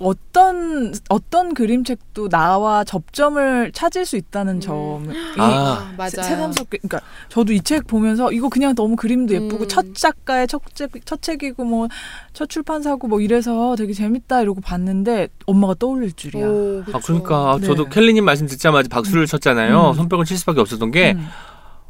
[0.02, 5.42] 어떤 어떤 그림책도 나와 접점을 찾을 수 있다는 점이 아.
[5.42, 6.10] 아, 맞아요.
[6.10, 9.68] 새삼스럽게 그러니까 저도 이 책 보면서 이거 그냥 너무 그림도 예쁘고 음.
[9.68, 11.88] 첫 작가의 첫, 책, 첫 책이고 뭐
[12.32, 16.46] 첫 출판사고 뭐 이래서 되게 재밌다 이러고 봤는데 엄마가 떠올릴 줄이야.
[16.48, 16.98] 오, 아.
[17.04, 17.66] 그러니까 네.
[17.66, 19.90] 저도 켈리님 말씀 듣자마자 박수를 쳤잖아요.
[19.90, 19.94] 음.
[19.94, 21.26] 손뼉을 칠 수밖에 없었던 게 음.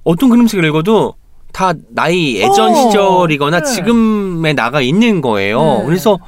[0.03, 1.15] 어떤 그림책을 읽어도
[1.53, 3.65] 다 나이 예전 어, 시절이거나 네.
[3.73, 5.61] 지금에 나가 있는 거예요.
[5.63, 5.85] 네.
[5.87, 6.19] 그래서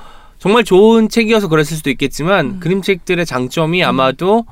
[0.44, 2.60] 정말 좋은 책이어서 그랬을 수도 있겠지만 음.
[2.60, 4.44] 그림책들의 장점이 아마도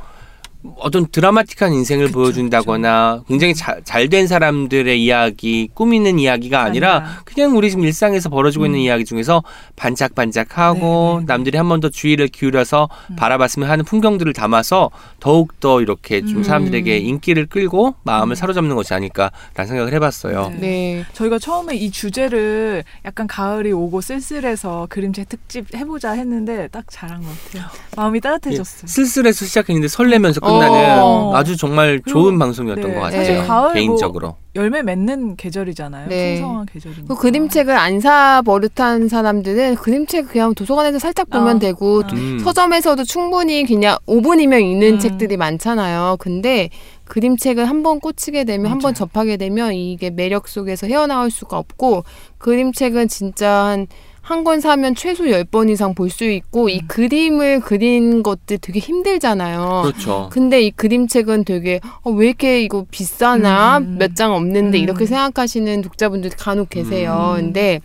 [0.77, 7.23] 어떤 드라마틱한 인생을 그쵸, 보여준다거나 굉장히 잘 된 사람들의 이야기, 꾸미는 이야기가 아니라 아니라.
[7.25, 8.85] 그냥 우리 지금 일상에서 벌어지고 있는 음.
[8.85, 9.43] 이야기 중에서
[9.77, 11.25] 반짝반짝하고 네, 네, 네.
[11.27, 13.17] 남들이 한 번 더 주의를 기울여서 음.
[13.17, 14.91] 바라봤으면 하는 풍경들을 담아서
[15.21, 16.43] 더욱 더 이렇게 좀 음.
[16.45, 18.37] 사람들에게 인기를 끌고 마음을 음.
[18.37, 20.51] 사로잡는 것이 아닐까라는 생각을 해봤어요.
[20.51, 20.59] 네.
[20.61, 21.05] 네.
[21.15, 27.29] 저희가 처음에 이 주제를 약간 가을이 오고 쓸쓸해서 그림책 특집 해보자 했는데 딱 잘한 것
[27.53, 27.71] 같아요.
[27.97, 28.83] 마음이 따뜻해졌어요.
[28.85, 31.33] 예, 쓸쓸해서 시작했는데 설레면서 끝 나는 어.
[31.35, 33.17] 아주 정말 좋은 방송이었던 네, 것 같아요.
[33.25, 34.37] 사실 가을 개인적으로.
[34.55, 36.09] 열매 맺는 계절이잖아요.
[36.09, 36.35] 네.
[36.41, 37.15] 풍성한 계절이니까.
[37.15, 41.59] 그 그림책을 안 사 버릇한 사람들은 그림책 그냥 도서관에서 살짝 보면 어.
[41.61, 42.03] 되고 어.
[42.13, 42.39] 음.
[42.43, 44.99] 서점에서도 충분히 그냥 5분이면 읽는 음.
[44.99, 46.17] 책들이 많잖아요.
[46.19, 46.69] 근데
[47.05, 48.95] 그림책을 한번 꽂히게 되면 한번 맞아요.
[48.95, 52.05] 접하게 되면 이게 매력 속에서 헤어나올 수가 없고
[52.39, 53.87] 그림책은 진짜 한
[54.23, 56.87] 한 권 사면 최소 10번 이상 볼 수 있고 이 음.
[56.87, 59.83] 그림을 그린 것들 되게 힘들잖아요.
[59.85, 60.29] 그렇죠.
[60.33, 63.97] 근데 이 그림책은 되게 어, 왜 이렇게 이거 비싸나 음.
[63.99, 64.83] 몇장 없는데 음.
[64.83, 67.35] 이렇게 생각하시는 독자분들이 간혹 계세요.
[67.37, 67.43] 음.
[67.47, 67.81] 근데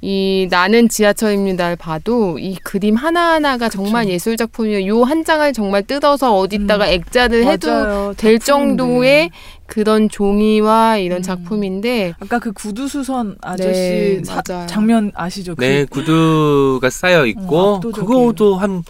[0.00, 4.86] 이 나는 지하철입니다를 봐도 이 그림 하나하나가 정말 예술 작품이에요.
[4.86, 6.90] 요 한 장을 정말 뜯어서 어디다가 음.
[6.92, 8.14] 액자를 해도 맞아요.
[8.16, 8.44] 될 작품인데.
[8.44, 9.30] 정도의
[9.66, 11.22] 그런 종이와 이런 음.
[11.22, 14.66] 작품인데 아까 그 구두 수선 아저씨 네, 사-.
[14.66, 15.54] 장면 아시죠?
[15.56, 17.80] 그 네, 구두가 쌓여 있고 어.
[17.80, 18.82] 그거도 한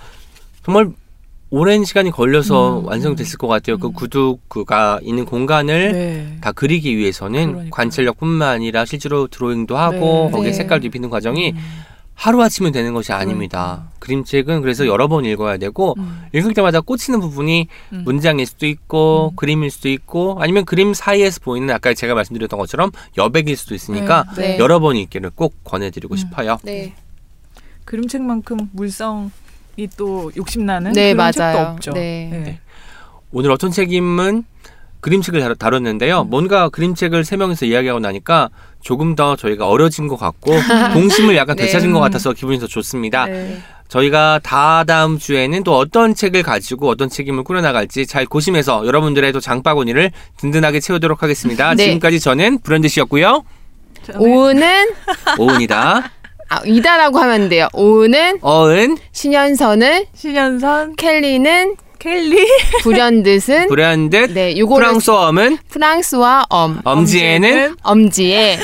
[0.64, 0.90] 정말
[1.50, 3.78] 오랜 시간이 걸려서 음, 완성됐을 것 같아요.
[3.78, 3.92] 그 음.
[3.92, 6.36] 구두가 있는 공간을 네.
[6.40, 7.70] 다 그리기 위해서는.
[7.70, 10.30] 관찰력뿐만 아니라 실제로 드로잉도 하고 네.
[10.32, 10.52] 거기에 네.
[10.52, 11.58] 색깔도 입히는 과정이 음.
[12.18, 13.92] 하루 아침에 되는 것이 아닙니다.
[14.00, 16.26] 그림책은 그래서 여러 번 읽어야 되고 음.
[16.32, 18.02] 읽을 때마다 꽂히는 부분이 음.
[18.04, 19.36] 문장일 수도 있고 음.
[19.36, 24.48] 그림일 수도 있고 아니면 그림 사이에서 보이는 아까 제가 말씀드렸던 것처럼 여백일 수도 있으니까 네.
[24.48, 24.58] 네.
[24.58, 26.16] 여러 번 읽기를 꼭 권해드리고 음.
[26.16, 26.58] 싶어요.
[26.64, 26.92] 네,
[27.84, 29.30] 그림책만큼 물성이
[29.86, 31.68] 또 욕심나는 네 그런 책도 맞아요.
[31.74, 31.92] 없죠.
[31.92, 32.28] 네.
[32.32, 32.58] 네.
[33.30, 34.44] 오늘 어떤 책임은
[35.00, 36.24] 그림책을 다루- 다뤘는데요.
[36.24, 38.48] 뭔가 그림책을 세 명이서 이야기하고 나니까
[38.80, 40.52] 조금 더 저희가 어려진 것 같고
[40.92, 41.66] 동심을 약간 네.
[41.66, 43.26] 되찾은 것 같아서 기분이 더 좋습니다.
[43.26, 43.58] 네.
[43.86, 49.40] 저희가 다 다음 주에는 또 어떤 책을 가지고 어떤 책임을 꾸려나갈지 잘 고심해서 여러분들의 또
[49.40, 51.74] 장바구니를 든든하게 채우도록 하겠습니다.
[51.74, 51.84] 네.
[51.84, 53.44] 지금까지 저는 브랜드 씨였고요.
[54.04, 54.88] 저는 오은은
[55.38, 56.10] 오은이다.
[56.48, 57.68] 아, 이다라고 하면 안 돼요.
[57.72, 62.46] 오은은 어은, 신현선은 신현선 켈리는 켈리 네.
[62.82, 68.58] 불현듯은 브랜드, 네, 요거를 프랑스어음은 프랑스와 엄 엄지에는 엄지의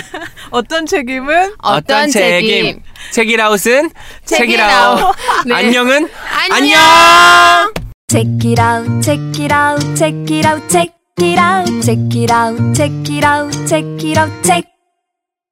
[0.51, 2.80] 어떤 책임은 어떤 책임
[3.11, 3.91] 책이라웃은
[4.24, 5.14] 책이라웃.
[5.47, 5.55] 네.
[5.55, 6.09] 안녕은
[6.51, 6.80] 안녕.
[6.80, 7.74] 안녕.
[8.09, 12.74] Check it out, check it out, check it out, check it out, check it out,
[12.74, 14.74] check it out, check it out, check.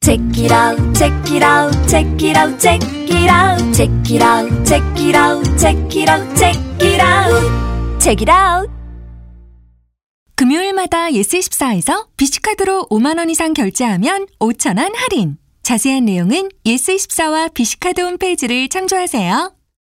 [0.02, 4.66] Check it out, check it out, check it out, check it out, check it out,
[4.66, 8.68] check it out, check it out, check it out, check it out.
[10.34, 15.36] 금요일마다 예스24에서 비시카드로 5만원 이상 결제하면 5천원 할인.
[15.62, 19.54] 자세한 내용은 예스24와 비시카드 홈페이지를 참조하세요.